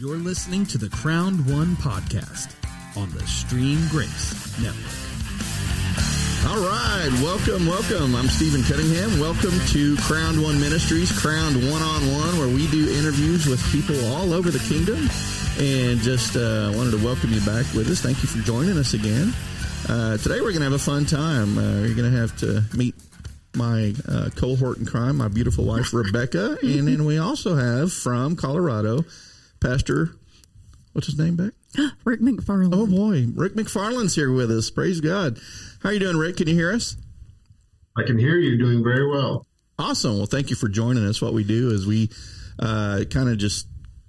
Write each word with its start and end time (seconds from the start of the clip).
You're 0.00 0.16
listening 0.16 0.64
to 0.72 0.78
the 0.78 0.88
Crowned 0.88 1.44
One 1.44 1.76
podcast 1.76 2.56
on 2.96 3.10
the 3.10 3.20
Stream 3.26 3.86
Grace 3.90 4.32
Network. 4.56 4.96
All 6.48 6.56
right, 6.56 7.10
welcome, 7.20 7.66
welcome. 7.66 8.16
I'm 8.16 8.28
Stephen 8.28 8.62
Cunningham. 8.62 9.20
Welcome 9.20 9.52
to 9.76 9.96
Crowned 9.98 10.42
One 10.42 10.58
Ministries, 10.58 11.12
Crowned 11.12 11.56
One 11.70 11.82
on 11.82 12.00
One, 12.14 12.38
where 12.38 12.48
we 12.48 12.66
do 12.68 12.88
interviews 12.96 13.44
with 13.44 13.62
people 13.70 14.02
all 14.14 14.32
over 14.32 14.50
the 14.50 14.58
kingdom. 14.60 15.06
And 15.60 16.00
just 16.00 16.34
uh, 16.34 16.72
wanted 16.74 16.92
to 16.92 17.04
welcome 17.04 17.34
you 17.34 17.44
back 17.44 17.66
with 17.74 17.90
us. 17.90 18.00
Thank 18.00 18.22
you 18.22 18.28
for 18.30 18.38
joining 18.38 18.78
us 18.78 18.94
again. 18.94 19.34
Uh, 19.86 20.16
today 20.16 20.40
we're 20.40 20.56
going 20.56 20.64
to 20.64 20.70
have 20.70 20.72
a 20.72 20.78
fun 20.78 21.04
time. 21.04 21.58
Uh, 21.58 21.84
you're 21.84 21.94
going 21.94 22.10
to 22.10 22.18
have 22.18 22.34
to 22.38 22.64
meet 22.74 22.94
my 23.54 23.92
uh, 24.08 24.30
cohort 24.34 24.78
in 24.78 24.86
crime, 24.86 25.18
my 25.18 25.28
beautiful 25.28 25.66
wife 25.66 25.92
Rebecca, 25.92 26.56
and 26.62 26.88
then 26.88 27.04
we 27.04 27.18
also 27.18 27.54
have 27.54 27.92
from 27.92 28.36
Colorado, 28.36 29.04
Pastor. 29.60 30.16
What's 30.92 31.06
his 31.06 31.18
name 31.18 31.36
back? 31.36 31.52
Rick 32.04 32.20
McFarland. 32.20 32.74
Oh 32.74 32.86
boy, 32.86 33.26
Rick 33.34 33.54
McFarland's 33.54 34.14
here 34.14 34.32
with 34.32 34.50
us. 34.50 34.70
Praise 34.70 35.00
God. 35.00 35.38
How 35.82 35.90
are 35.90 35.92
you 35.92 36.00
doing, 36.00 36.16
Rick? 36.16 36.38
Can 36.38 36.48
you 36.48 36.54
hear 36.54 36.72
us? 36.72 36.96
I 37.96 38.02
can 38.02 38.18
hear 38.18 38.36
you 38.36 38.58
doing 38.58 38.82
very 38.82 39.08
well. 39.08 39.46
Awesome. 39.78 40.18
Well, 40.18 40.26
thank 40.26 40.50
you 40.50 40.56
for 40.56 40.68
joining 40.68 41.06
us. 41.06 41.22
What 41.22 41.32
we 41.32 41.44
do 41.44 41.70
is 41.70 41.86
we 41.86 42.10
uh, 42.58 43.04
kind 43.10 43.28
of 43.28 43.38
just 43.38 43.66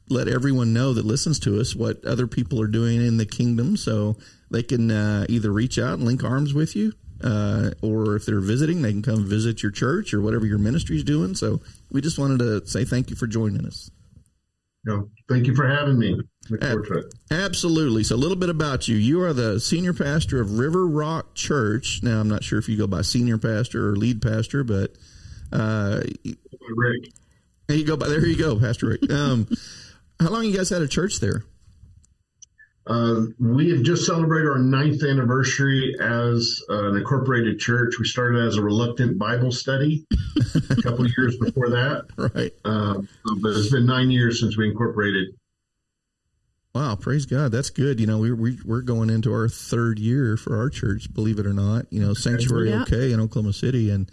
let 0.10 0.28
everyone 0.28 0.74
know 0.74 0.94
that 0.94 1.06
listens 1.06 1.40
to 1.40 1.60
us 1.60 1.76
what 1.76 2.04
other 2.04 2.28
people 2.28 2.62
are 2.62 2.68
doing 2.68 3.06
in 3.06 3.18
the 3.18 3.26
kingdom, 3.26 3.78
so 3.78 4.18
they 4.50 4.64
can 4.64 4.92
uh, 4.92 5.26
either 5.30 5.52
reach 5.52 5.80
out 5.80 5.94
and 5.94 6.04
link 6.04 6.24
arms 6.24 6.54
with 6.54 6.76
you, 6.76 6.94
uh, 7.24 7.72
or 7.82 8.16
if 8.16 8.26
they're 8.26 8.42
visiting, 8.42 8.82
they 8.82 8.92
can 8.92 9.02
come 9.02 9.28
visit 9.28 9.64
your 9.64 9.72
church 9.72 10.14
or 10.14 10.22
whatever 10.22 10.46
your 10.46 10.58
ministry 10.58 10.98
is 10.98 11.04
doing. 11.04 11.36
So 11.36 11.62
we 11.92 12.02
just 12.02 12.20
wanted 12.20 12.40
to 12.40 12.68
say 12.68 12.84
thank 12.84 13.10
you 13.10 13.16
for 13.16 13.28
joining 13.28 13.66
us. 13.66 13.90
No, 14.84 15.10
thank 15.30 15.46
you 15.46 15.56
for 15.56 15.68
having 15.68 16.00
me. 16.00 16.20
Look 16.50 16.62
forward 16.64 16.88
to 16.88 16.94
it. 17.00 17.14
Absolutely. 17.30 18.04
So 18.04 18.16
a 18.16 18.18
little 18.18 18.36
bit 18.36 18.50
about 18.50 18.88
you. 18.88 18.96
You 18.96 19.22
are 19.22 19.34
the 19.34 19.60
senior 19.60 19.94
pastor 19.94 20.42
of 20.42 20.58
River 20.58 20.88
Rock 20.88 21.36
Church. 21.36 22.00
Now 22.02 22.20
I'm 22.20 22.28
not 22.28 22.44
sure 22.44 22.58
if 22.58 22.68
you 22.68 22.78
go 22.78 22.88
by 22.88 23.04
senior 23.04 23.38
pastor 23.38 23.90
or 23.90 23.96
lead 23.96 24.22
pastor, 24.22 24.64
but 24.64 24.96
uh, 25.52 26.02
Rick. 26.76 27.12
There 27.68 27.78
you 27.78 27.86
go. 27.86 27.96
By 27.96 28.10
There 28.10 28.26
you 28.26 28.36
go, 28.38 28.60
Pastor 28.60 28.88
Rick. 28.88 29.10
Um, 29.12 29.48
how 30.20 30.30
long 30.30 30.44
you 30.44 30.56
guys 30.56 30.70
had 30.70 30.82
a 30.82 30.88
church 30.88 31.20
there? 31.20 31.44
Uh, 32.92 33.28
we 33.40 33.70
have 33.70 33.84
just 33.84 34.06
celebrated 34.06 34.50
our 34.50 34.60
ninth 34.60 35.02
anniversary 35.02 35.96
as 36.02 36.62
uh, 36.70 36.90
an 36.90 36.98
incorporated 36.98 37.58
church. 37.58 37.94
We 37.98 38.06
started 38.06 38.46
as 38.46 38.58
a 38.58 38.62
reluctant 38.62 39.18
Bible 39.18 39.54
study 39.54 40.06
a 40.70 40.82
couple 40.82 41.06
of 41.06 41.12
years 41.18 41.38
before 41.38 41.70
that. 41.70 42.08
Right. 42.18 42.52
Uh, 42.66 43.02
but 43.42 43.50
it's 43.50 43.72
been 43.72 43.86
nine 43.86 44.12
years 44.12 44.42
since 44.42 44.58
we 44.58 44.70
incorporated. 44.70 45.30
Wow, 46.76 46.96
praise 46.96 47.26
God. 47.26 47.52
That's 47.52 47.70
good. 47.70 48.00
You 48.00 48.08
know, 48.08 48.20
we, 48.20 48.32
we, 48.32 48.58
we're 48.64 48.82
going 48.82 49.10
into 49.10 49.34
our 49.34 49.48
third 49.48 49.98
year 49.98 50.38
for 50.38 50.58
our 50.58 50.70
church, 50.70 51.14
believe 51.14 51.40
it 51.40 51.48
or 51.48 51.54
not. 51.54 51.86
You 51.92 52.06
know, 52.06 52.14
Sanctuary 52.14 52.70
Yeah. 52.70 52.82
OK 52.84 53.12
in 53.12 53.20
Oklahoma 53.20 53.54
City. 53.54 53.90
And, 53.90 54.12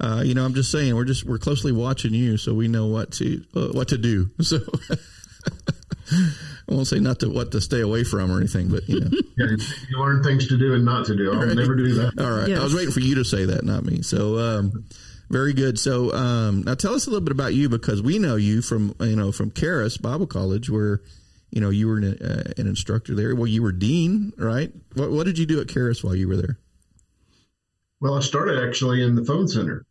uh, 0.00 0.22
you 0.24 0.34
know, 0.34 0.44
I'm 0.44 0.54
just 0.54 0.70
saying, 0.70 0.94
we're 0.94 1.04
just, 1.04 1.24
we're 1.24 1.38
closely 1.38 1.72
watching 1.72 2.14
you 2.14 2.36
so 2.36 2.54
we 2.54 2.68
know 2.68 2.86
what 2.86 3.12
to, 3.14 3.44
uh, 3.54 3.68
what 3.68 3.88
to 3.88 3.98
do. 3.98 4.30
So 4.42 4.58
I 6.72 6.74
won't 6.74 6.86
say 6.88 6.98
not 6.98 7.20
to, 7.20 7.28
what 7.28 7.52
to 7.52 7.60
stay 7.60 7.80
away 7.80 8.02
from 8.02 8.30
or 8.32 8.38
anything, 8.38 8.68
but, 8.68 8.88
you 8.88 9.00
know. 9.00 9.10
Yeah, 9.36 9.46
you 9.88 9.98
learn 9.98 10.22
things 10.22 10.46
to 10.48 10.58
do 10.58 10.74
and 10.74 10.84
not 10.84 11.06
to 11.06 11.16
do. 11.16 11.32
I'll 11.32 11.46
Right. 11.46 11.56
never 11.56 11.74
do 11.74 11.94
that. 11.94 12.18
All 12.18 12.30
right. 12.30 12.48
Yes. 12.48 12.60
I 12.60 12.64
was 12.64 12.74
waiting 12.74 12.92
for 12.92 13.00
you 13.00 13.14
to 13.16 13.24
say 13.24 13.44
that, 13.46 13.64
not 13.64 13.84
me. 13.84 14.02
So, 14.02 14.38
um, 14.38 14.84
very 15.30 15.52
good. 15.54 15.78
So, 15.78 16.12
um, 16.14 16.62
now 16.62 16.74
tell 16.74 16.94
us 16.94 17.06
a 17.06 17.10
little 17.10 17.24
bit 17.24 17.32
about 17.32 17.54
you 17.54 17.68
because 17.70 18.02
we 18.02 18.18
know 18.18 18.36
you 18.36 18.60
from, 18.62 18.94
you 19.00 19.16
know, 19.16 19.32
from 19.32 19.50
Charis 19.52 19.96
Bible 19.96 20.26
College 20.26 20.68
where, 20.68 21.00
you 21.50 21.60
know, 21.62 21.70
you 21.70 21.88
were 21.88 21.96
an, 21.96 22.18
uh, 22.22 22.52
an 22.58 22.66
instructor 22.66 23.14
there. 23.14 23.34
Well, 23.34 23.46
you 23.46 23.62
were 23.62 23.72
dean, 23.72 24.32
right? 24.36 24.70
What, 24.94 25.10
what 25.10 25.24
did 25.24 25.38
you 25.38 25.46
do 25.46 25.60
at 25.60 25.68
Charis 25.70 26.04
while 26.04 26.14
you 26.14 26.28
were 26.28 26.36
there? 26.36 26.58
Well, 28.00 28.14
I 28.14 28.20
started 28.20 28.62
actually 28.68 29.02
in 29.02 29.14
the 29.14 29.24
phone 29.24 29.48
center 29.48 29.86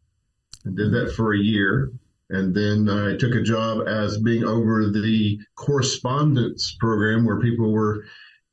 and 0.66 0.78
did 0.78 0.92
that 0.92 1.14
for 1.16 1.34
a 1.34 1.40
year. 1.40 1.92
And 2.32 2.56
then 2.56 2.90
I 2.90 3.18
took 3.18 3.36
a 3.36 3.44
job 3.44 3.88
as 3.88 4.18
being 4.18 4.46
over 4.46 4.90
the 4.90 5.38
correspondence 5.56 6.76
program 6.80 7.26
where 7.26 7.42
people 7.42 7.72
were 7.72 8.06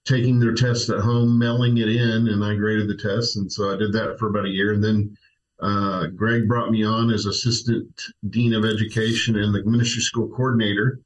taking 0.05 0.41
their 0.41 0.55
tests 0.55 0.91
at 0.91 0.99
home, 0.99 1.39
mailing 1.39 1.79
it 1.79 1.89
in, 1.89 2.29
and 2.29 2.45
I 2.45 2.57
graded 2.57 2.89
the 2.89 2.97
tests. 2.97 3.37
And 3.37 3.51
so 3.51 3.73
I 3.73 3.77
did 3.77 3.93
that 3.93 4.19
for 4.19 4.29
about 4.29 4.47
a 4.47 4.51
year. 4.51 4.73
And 4.73 4.83
then 4.83 5.17
uh, 5.61 6.07
Greg 6.07 6.49
brought 6.49 6.71
me 6.71 6.85
on 6.85 7.11
as 7.11 7.27
assistant 7.27 8.03
dean 8.31 8.53
of 8.55 8.65
education 8.65 9.37
and 9.37 9.55
the 9.55 9.65
ministry 9.65 10.03
school 10.03 10.29
coordinator. 10.29 11.01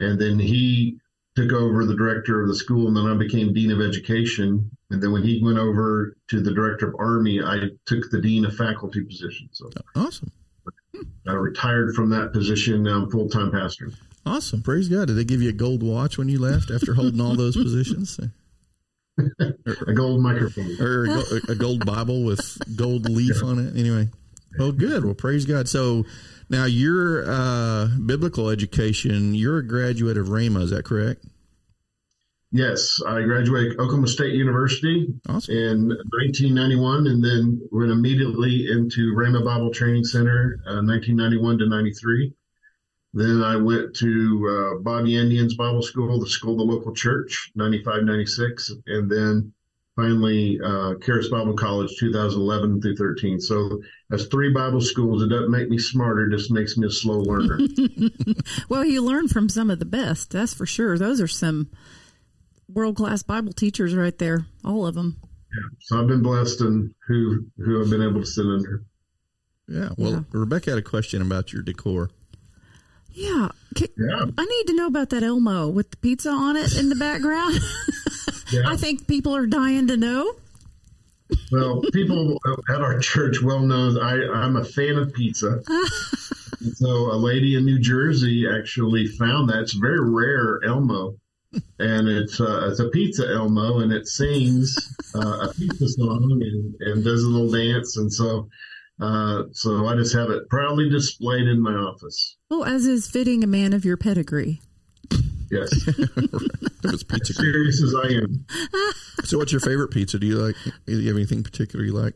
And 0.00 0.18
then 0.18 0.38
he 0.38 0.98
took 1.34 1.52
over 1.52 1.84
the 1.84 1.96
director 1.96 2.40
of 2.40 2.48
the 2.48 2.54
school, 2.54 2.88
and 2.88 2.96
then 2.96 3.06
I 3.06 3.14
became 3.14 3.52
dean 3.52 3.70
of 3.70 3.80
education. 3.80 4.70
And 4.90 5.02
then 5.02 5.12
when 5.12 5.22
he 5.22 5.42
went 5.42 5.58
over 5.58 6.16
to 6.28 6.40
the 6.40 6.52
director 6.52 6.88
of 6.88 6.94
army, 6.98 7.42
I 7.42 7.70
took 7.86 8.10
the 8.10 8.20
dean 8.20 8.44
of 8.44 8.56
faculty 8.56 9.02
position. 9.02 9.48
So 9.52 9.70
Awesome. 9.94 10.30
I 11.26 11.32
retired 11.32 11.94
from 11.94 12.10
that 12.10 12.32
position. 12.32 12.82
Now 12.82 13.02
I'm 13.02 13.10
full 13.10 13.28
time 13.28 13.50
pastor. 13.50 13.90
Awesome. 14.24 14.62
Praise 14.62 14.88
God. 14.88 15.08
Did 15.08 15.14
they 15.16 15.24
give 15.24 15.42
you 15.42 15.48
a 15.50 15.54
gold 15.54 15.82
watch 15.82 16.18
when 16.18 16.28
you 16.28 16.38
left 16.38 16.70
after 16.70 16.94
holding 16.94 17.20
all 17.20 17.34
those 17.36 17.56
positions? 17.56 18.18
A 19.18 19.92
gold 19.92 20.22
microphone. 20.22 20.80
Or 20.80 21.04
a, 21.04 21.06
go- 21.06 21.38
a 21.50 21.54
gold 21.54 21.84
Bible 21.84 22.24
with 22.24 22.56
gold 22.76 23.08
leaf 23.10 23.42
on 23.44 23.58
it? 23.58 23.76
Anyway. 23.78 24.08
Well, 24.58 24.72
good. 24.72 25.04
Well, 25.04 25.14
praise 25.14 25.44
God. 25.44 25.68
So 25.68 26.04
now 26.48 26.64
your 26.64 27.24
uh, 27.30 27.88
biblical 28.06 28.48
education, 28.48 29.34
you're 29.34 29.58
a 29.58 29.66
graduate 29.66 30.16
of 30.16 30.28
Rhema, 30.28 30.62
is 30.62 30.70
that 30.70 30.84
correct? 30.84 31.24
Yes, 32.52 33.00
I 33.06 33.22
graduated 33.22 33.80
Oklahoma 33.80 34.08
State 34.08 34.34
University 34.34 35.06
Awesome. 35.26 35.54
in 35.54 35.88
1991, 35.88 37.06
and 37.06 37.24
then 37.24 37.66
went 37.72 37.90
immediately 37.90 38.68
into 38.70 39.14
Rhema 39.14 39.42
Bible 39.42 39.72
Training 39.72 40.04
Center, 40.04 40.58
uh, 40.66 40.84
1991 40.84 41.58
to 41.58 41.68
93. 41.68 42.34
Then 43.14 43.42
I 43.42 43.56
went 43.56 43.96
to 43.96 44.76
uh, 44.76 44.82
Bob 44.82 45.04
Yandian's 45.06 45.54
Bible 45.54 45.82
School, 45.82 46.20
the 46.20 46.26
school 46.28 46.52
of 46.52 46.58
the 46.58 46.74
local 46.74 46.94
church, 46.94 47.50
95, 47.54 48.04
96, 48.04 48.70
and 48.86 49.10
then 49.10 49.52
finally 49.96 50.58
uh, 50.62 50.94
Charis 51.02 51.28
Bible 51.28 51.54
College, 51.54 51.94
2011 51.98 52.82
through 52.82 52.96
13. 52.96 53.40
So 53.40 53.80
that's 54.10 54.26
three 54.26 54.52
Bible 54.52 54.80
schools. 54.82 55.22
It 55.22 55.28
doesn't 55.28 55.50
make 55.50 55.68
me 55.70 55.78
smarter; 55.78 56.26
it 56.26 56.36
just 56.36 56.50
makes 56.50 56.76
me 56.76 56.86
a 56.86 56.90
slow 56.90 57.18
learner. 57.20 57.58
Well, 58.68 58.84
you 58.84 59.02
learn 59.02 59.28
from 59.28 59.48
some 59.48 59.70
of 59.70 59.78
the 59.78 59.84
best, 59.84 60.30
that's 60.30 60.54
for 60.54 60.66
sure. 60.66 60.96
Those 60.98 61.20
are 61.20 61.28
some 61.28 61.70
world 62.74 62.96
class 62.96 63.22
Bible 63.22 63.52
teachers 63.52 63.94
right 63.94 64.16
there, 64.18 64.46
all 64.64 64.86
of 64.86 64.94
them. 64.94 65.16
Yeah. 65.52 65.68
so 65.80 66.00
I've 66.00 66.06
been 66.08 66.22
blessed 66.22 66.60
and 66.62 66.94
who 67.06 67.46
who 67.58 67.82
I've 67.82 67.90
been 67.90 68.02
able 68.02 68.20
to 68.20 68.26
sit 68.26 68.46
under. 68.46 68.82
Yeah. 69.68 69.90
Well, 69.96 70.10
Yeah. 70.12 70.20
Rebecca 70.32 70.70
had 70.70 70.78
a 70.78 70.82
question 70.82 71.22
about 71.22 71.52
your 71.52 71.62
decor. 71.62 72.10
Yeah. 73.12 73.48
Ca- 73.78 73.86
Yeah. 73.98 74.26
I 74.38 74.44
need 74.44 74.66
to 74.68 74.74
know 74.74 74.86
about 74.86 75.10
that 75.10 75.22
Elmo 75.22 75.68
with 75.68 75.90
the 75.90 75.96
pizza 75.98 76.30
on 76.30 76.56
it 76.56 76.76
in 76.78 76.88
the 76.88 76.94
background. 76.96 77.58
Yeah. 78.52 78.64
I 78.66 78.76
think 78.76 79.06
people 79.06 79.34
are 79.34 79.46
dying 79.46 79.86
to 79.86 79.96
know. 79.96 80.34
Well, 81.50 81.80
people 81.94 82.38
at 82.68 82.82
our 82.82 82.98
church 82.98 83.40
well 83.42 83.60
know 83.60 83.98
I, 83.98 84.28
I'm 84.30 84.56
a 84.56 84.64
fan 84.64 84.96
of 84.96 85.12
pizza. 85.14 85.62
So 86.74 86.86
a 87.12 87.16
lady 87.16 87.56
in 87.56 87.64
New 87.64 87.80
Jersey 87.80 88.46
actually 88.46 89.06
found 89.08 89.48
that 89.48 89.60
it's 89.62 89.72
very 89.72 89.98
rare 90.00 90.60
Elmo, 90.64 91.16
and 91.78 92.08
it's 92.08 92.40
uh, 92.40 92.68
it's 92.70 92.80
a 92.80 92.88
pizza 92.88 93.26
Elmo, 93.28 93.80
and 93.80 93.92
it 93.92 94.06
sings 94.06 94.76
uh, 95.14 95.48
a 95.48 95.54
pizza 95.54 95.88
song 95.88 96.40
and, 96.42 96.74
and 96.88 97.04
does 97.04 97.22
a 97.22 97.28
little 97.28 97.50
dance, 97.50 97.96
and 97.96 98.12
so 98.12 98.48
uh, 99.00 99.44
so 99.52 99.86
I 99.86 99.94
just 99.96 100.14
have 100.14 100.30
it 100.30 100.48
proudly 100.48 100.88
displayed 100.88 101.46
in 101.48 101.60
my 101.60 101.72
office. 101.74 102.36
Well, 102.50 102.64
as 102.64 102.86
is 102.86 103.08
fitting 103.08 103.42
a 103.42 103.46
man 103.46 103.72
of 103.72 103.84
your 103.84 103.96
pedigree. 103.96 104.60
Yes, 105.50 105.70
It 106.84 106.90
was 106.90 107.04
pizza. 107.04 107.34
serious 107.34 107.82
as 107.82 107.94
I 107.94 108.08
am. 108.14 108.46
so, 109.24 109.38
what's 109.38 109.52
your 109.52 109.60
favorite 109.60 109.88
pizza? 109.88 110.18
Do 110.18 110.26
you 110.26 110.36
like? 110.36 110.56
Do 110.86 110.98
you 110.98 111.08
have 111.08 111.16
anything 111.16 111.42
particular 111.42 111.84
you 111.84 111.92
like? 111.92 112.14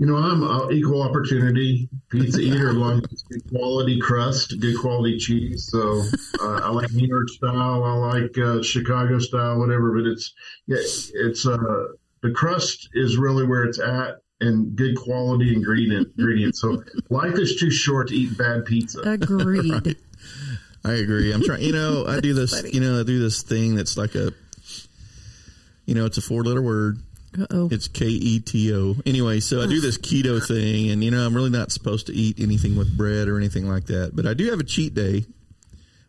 You 0.00 0.06
know, 0.06 0.16
I'm 0.16 0.42
an 0.42 0.72
equal 0.72 1.02
opportunity 1.02 1.86
pizza 2.08 2.40
eater 2.40 2.70
as 2.70 2.74
long 2.74 3.02
good 3.28 3.50
quality 3.50 4.00
crust, 4.00 4.58
good 4.58 4.78
quality 4.80 5.18
cheese. 5.18 5.68
So 5.70 6.02
uh, 6.40 6.60
I 6.64 6.70
like 6.70 6.90
New 6.92 7.06
York 7.06 7.28
style, 7.28 7.84
I 7.84 7.92
like 7.92 8.38
uh, 8.38 8.62
Chicago 8.62 9.18
style, 9.18 9.58
whatever. 9.58 9.92
But 9.94 10.10
it's 10.10 10.32
yeah, 10.66 10.78
it's 10.78 11.46
uh, 11.46 11.58
the 12.22 12.30
crust 12.30 12.88
is 12.94 13.18
really 13.18 13.46
where 13.46 13.64
it's 13.64 13.78
at, 13.78 14.22
and 14.40 14.74
good 14.74 14.96
quality 14.96 15.52
ingredient 15.54 16.08
ingredients. 16.16 16.62
So 16.62 16.82
life 17.10 17.38
is 17.38 17.56
too 17.56 17.70
short 17.70 18.08
to 18.08 18.14
eat 18.14 18.38
bad 18.38 18.64
pizza. 18.64 19.00
Agreed. 19.00 19.98
I 20.82 20.92
agree. 20.94 21.30
I'm 21.30 21.42
trying. 21.42 21.60
You 21.60 21.72
know, 21.72 22.06
I 22.06 22.20
do 22.20 22.32
this. 22.32 22.72
You 22.72 22.80
know, 22.80 23.00
I 23.00 23.02
do 23.02 23.18
this 23.18 23.42
thing 23.42 23.74
that's 23.74 23.98
like 23.98 24.14
a. 24.14 24.32
You 25.84 25.94
know, 25.94 26.06
it's 26.06 26.16
a 26.16 26.22
four 26.22 26.42
letter 26.42 26.62
word. 26.62 26.96
Uh 27.38 27.46
oh. 27.50 27.68
It's 27.70 27.86
K 27.88 28.06
E 28.06 28.40
T 28.40 28.74
O. 28.74 28.96
Anyway, 29.06 29.40
so 29.40 29.60
I 29.62 29.66
do 29.66 29.80
this 29.80 29.96
keto 29.98 30.44
thing, 30.46 30.90
and 30.90 31.02
you 31.04 31.10
know, 31.10 31.24
I'm 31.24 31.34
really 31.34 31.50
not 31.50 31.70
supposed 31.70 32.06
to 32.08 32.12
eat 32.12 32.40
anything 32.40 32.76
with 32.76 32.96
bread 32.96 33.28
or 33.28 33.36
anything 33.36 33.68
like 33.68 33.86
that. 33.86 34.12
But 34.14 34.26
I 34.26 34.34
do 34.34 34.50
have 34.50 34.58
a 34.58 34.64
cheat 34.64 34.94
day 34.94 35.24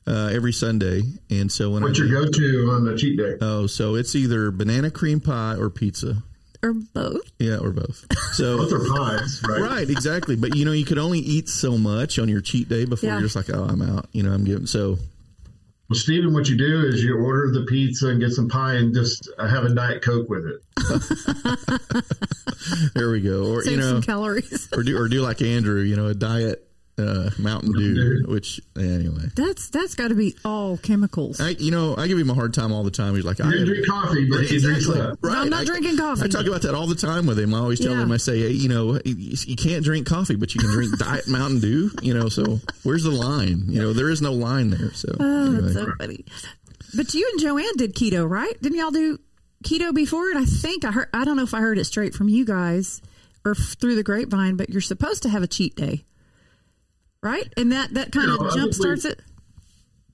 uh, 0.07 0.29
every 0.33 0.51
Sunday, 0.51 1.03
and 1.29 1.51
so 1.51 1.69
when 1.71 1.83
What's 1.83 1.99
I 2.01 2.05
your 2.05 2.25
go-to 2.25 2.71
on 2.71 2.85
the 2.85 2.97
cheat 2.97 3.17
day? 3.19 3.35
oh, 3.39 3.67
so 3.67 3.93
it's 3.95 4.15
either 4.15 4.49
banana 4.49 4.89
cream 4.89 5.19
pie 5.19 5.55
or 5.59 5.69
pizza, 5.69 6.23
Or 6.63 6.73
both. 6.73 7.21
yeah, 7.37 7.57
or 7.57 7.69
both. 7.69 8.03
So 8.33 8.57
Both 8.69 8.73
are 8.73 8.79
pies, 8.97 9.43
right? 9.47 9.61
right, 9.61 9.89
exactly. 9.89 10.35
But 10.35 10.55
you 10.55 10.65
know, 10.65 10.71
you 10.71 10.85
could 10.85 10.97
only 10.97 11.19
eat 11.19 11.49
so 11.49 11.77
much 11.77 12.17
on 12.17 12.29
your 12.29 12.41
cheat 12.41 12.67
day 12.67 12.85
before 12.85 13.07
Yeah. 13.09 13.13
you're 13.19 13.29
just 13.29 13.35
like, 13.35 13.51
oh, 13.53 13.63
I'm 13.65 13.83
out. 13.83 14.07
You 14.11 14.23
know, 14.23 14.31
I'm 14.33 14.43
giving 14.43 14.65
so. 14.65 14.97
Well, 15.91 15.99
Stephen, 15.99 16.33
what 16.33 16.47
you 16.47 16.55
do 16.55 16.87
is 16.87 17.03
you 17.03 17.17
order 17.17 17.51
the 17.51 17.65
pizza 17.65 18.07
and 18.07 18.21
get 18.21 18.31
some 18.31 18.47
pie 18.47 18.75
and 18.75 18.95
just 18.95 19.29
uh, 19.37 19.45
have 19.45 19.65
a 19.65 19.75
diet 19.75 20.01
coke 20.01 20.29
with 20.29 20.45
it. 20.45 20.61
There 22.95 23.11
we 23.11 23.19
go. 23.19 23.51
Or 23.51 23.63
Save 23.63 23.73
you 23.73 23.79
know, 23.79 23.91
some 23.95 24.01
calories. 24.01 24.69
or 24.71 24.83
do 24.83 24.97
or 24.97 25.09
do 25.09 25.21
like 25.21 25.41
Andrew, 25.41 25.81
you 25.81 25.97
know, 25.97 26.07
a 26.07 26.13
diet 26.13 26.65
uh, 27.01 27.29
Mountain 27.39 27.73
Dew, 27.73 28.23
which 28.27 28.61
anyway. 28.77 29.25
That's 29.35 29.69
that's 29.69 29.95
got 29.95 30.09
to 30.09 30.15
be 30.15 30.35
all 30.45 30.77
chemicals. 30.77 31.41
I, 31.41 31.49
you 31.49 31.71
know, 31.71 31.95
I 31.97 32.07
give 32.07 32.17
him 32.17 32.29
a 32.29 32.33
hard 32.33 32.53
time 32.53 32.71
all 32.71 32.83
the 32.83 32.91
time. 32.91 33.15
He's 33.15 33.25
like, 33.25 33.41
I 33.41 33.45
He 33.45 33.51
didn't 33.51 33.65
drink 33.67 33.87
coffee, 33.87 34.27
but 34.29 34.45
he 34.45 34.59
drinks 34.59 34.87
that. 34.87 35.17
I'm 35.23 35.49
not 35.49 35.61
I- 35.61 35.65
drinking 35.65 35.97
coffee. 35.97 36.23
I 36.23 36.27
talk 36.27 36.45
about 36.45 36.61
that 36.61 36.75
all 36.75 36.87
the 36.87 36.95
time 36.95 37.25
with 37.25 37.39
him. 37.39 37.53
I 37.53 37.57
always 37.59 37.79
tell 37.79 37.91
Yeah. 37.93 38.03
him, 38.03 38.11
I 38.11 38.17
say, 38.17 38.39
hey, 38.39 38.51
you 38.51 38.69
know, 38.69 38.99
you, 39.05 39.35
you 39.45 39.55
can't 39.55 39.83
drink 39.83 40.07
coffee, 40.07 40.35
but 40.35 40.53
you 40.55 40.61
can 40.61 40.69
drink 40.71 40.97
Diet 40.99 41.27
Mountain 41.27 41.59
Dew. 41.61 41.91
You 42.01 42.13
know, 42.13 42.29
so 42.29 42.59
where's 42.83 43.03
the 43.03 43.11
line? 43.11 43.63
You 43.67 43.81
know, 43.81 43.93
there 43.93 44.09
is 44.09 44.21
no 44.21 44.31
line 44.33 44.69
there. 44.69 44.93
So, 44.93 45.15
Oh, 45.19 45.45
anyway. 45.47 45.61
that's 45.61 45.73
so 45.73 45.91
funny. 45.99 46.25
But 46.95 47.13
you 47.13 47.27
and 47.31 47.41
Joanne 47.41 47.77
did 47.77 47.95
keto, 47.95 48.29
right? 48.29 48.59
Didn't 48.61 48.77
y'all 48.77 48.91
do 48.91 49.17
keto 49.63 49.93
before? 49.93 50.29
And 50.31 50.39
I 50.39 50.45
think 50.45 50.83
I 50.83 50.91
heard. 50.91 51.07
I 51.13 51.23
don't 51.23 51.37
know 51.37 51.43
if 51.43 51.53
I 51.53 51.59
heard 51.61 51.77
it 51.77 51.85
straight 51.85 52.13
from 52.13 52.27
you 52.27 52.43
guys 52.45 53.01
or 53.45 53.51
f- 53.51 53.75
through 53.79 53.95
the 53.95 54.03
grapevine, 54.03 54.57
but 54.57 54.69
you're 54.69 54.81
supposed 54.81 55.23
to 55.23 55.29
have 55.29 55.41
a 55.41 55.47
cheat 55.47 55.75
day, 55.75 56.03
right? 57.23 57.51
And 57.57 57.71
that 57.71 57.93
that 57.93 58.11
kind 58.11 58.27
No, 58.27 58.35
of 58.35 58.41
I 58.41 58.43
jump 58.55 58.55
think 58.55 58.65
we- 58.67 58.73
starts 58.73 59.05
it. 59.05 59.19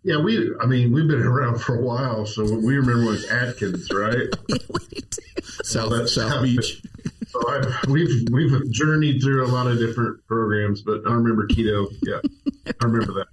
Yeah, 0.04 0.22
we. 0.22 0.54
I 0.62 0.66
mean, 0.66 0.94
we've 0.94 1.08
been 1.08 1.22
around 1.22 1.60
for 1.62 1.76
a 1.78 1.82
while, 1.82 2.26
so 2.26 2.44
what 2.44 2.62
we 2.62 2.78
remember 2.78 3.06
was 3.08 3.26
Atkins, 3.26 3.90
right? 3.92 4.16
Yeah, 4.48 4.58
we 4.70 5.02
do. 5.02 5.22
South, 5.64 5.92
that's 5.92 6.16
South 6.16 6.32
how- 6.32 6.42
Beach. 6.44 6.82
So 7.30 7.42
I, 7.46 7.62
we've 7.90 8.26
we've 8.32 8.72
journeyed 8.72 9.22
through 9.22 9.46
a 9.46 9.50
lot 9.52 9.68
of 9.68 9.78
different 9.80 10.26
programs, 10.28 10.82
but 10.82 11.02
I 11.06 11.12
remember 11.12 11.46
keto. 11.46 11.88
Yeah, 12.02 12.22
I 12.82 12.86
remember 12.86 13.14
that. 13.16 13.28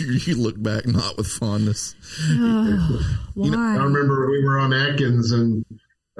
you, 0.00 0.12
you 0.34 0.42
look 0.42 0.60
back 0.60 0.84
not 0.88 1.16
with 1.16 1.28
fondness. 1.28 1.94
you 2.28 2.38
Why? 3.34 3.76
I 3.76 3.84
remember 3.84 4.28
we 4.28 4.42
were 4.44 4.58
on 4.58 4.72
Atkins 4.72 5.30
and. 5.30 5.64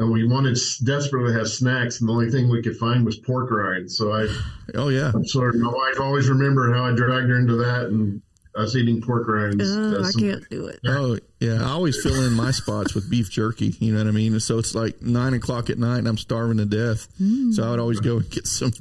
And 0.03 0.13
we 0.13 0.27
wanted 0.27 0.59
desperately 0.85 1.33
to 1.33 1.39
have 1.39 1.49
snacks, 1.49 2.01
and 2.01 2.09
the 2.09 2.13
only 2.13 2.31
thing 2.31 2.49
we 2.51 2.63
could 2.63 2.77
find 2.77 3.05
was 3.05 3.17
pork 3.19 3.51
rinds. 3.51 3.97
So 3.97 4.13
I, 4.13 4.27
Oh 4.75 4.89
yeah, 4.89 5.13
sort 5.25 5.55
of, 5.55 5.61
my 5.61 5.71
wife 5.73 6.01
always 6.01 6.29
remembered 6.29 6.75
how 6.75 6.85
I 6.85 6.93
dragged 6.93 7.29
her 7.31 7.39
into 7.39 7.57
that, 7.57 7.87
and 7.87 8.21
us 8.55 8.77
eating 8.77 9.01
pork 9.01 9.27
rinds. 9.29 9.65
Ugh, 9.75 9.93
That's 9.95 10.09
I 10.09 10.11
some- 10.11 10.21
can't 10.21 10.51
do 10.51 10.67
it. 10.67 10.81
oh 10.87 11.19
yeah. 11.41 11.63
I 11.63 11.71
always 11.71 12.03
fill 12.03 12.23
in 12.27 12.35
my 12.35 12.51
spots 12.51 12.95
with 12.95 13.09
beef 13.09 13.31
jerky. 13.31 13.75
You 13.81 13.93
know 13.93 13.99
what 13.99 14.09
I 14.09 14.11
mean? 14.11 14.39
So 14.41 14.59
it's 14.59 14.75
like 14.75 15.01
nine 15.01 15.33
o'clock 15.35 15.71
at 15.71 15.79
night, 15.79 15.99
and 15.99 16.09
I'm 16.09 16.19
starving 16.19 16.59
to 16.59 16.67
death. 16.67 17.09
Mm. 17.21 17.55
So 17.55 17.65
I 17.65 17.71
would 17.71 17.81
always 17.81 18.01
go 18.01 18.19
and 18.19 18.31
get 18.31 18.47
some 18.47 18.73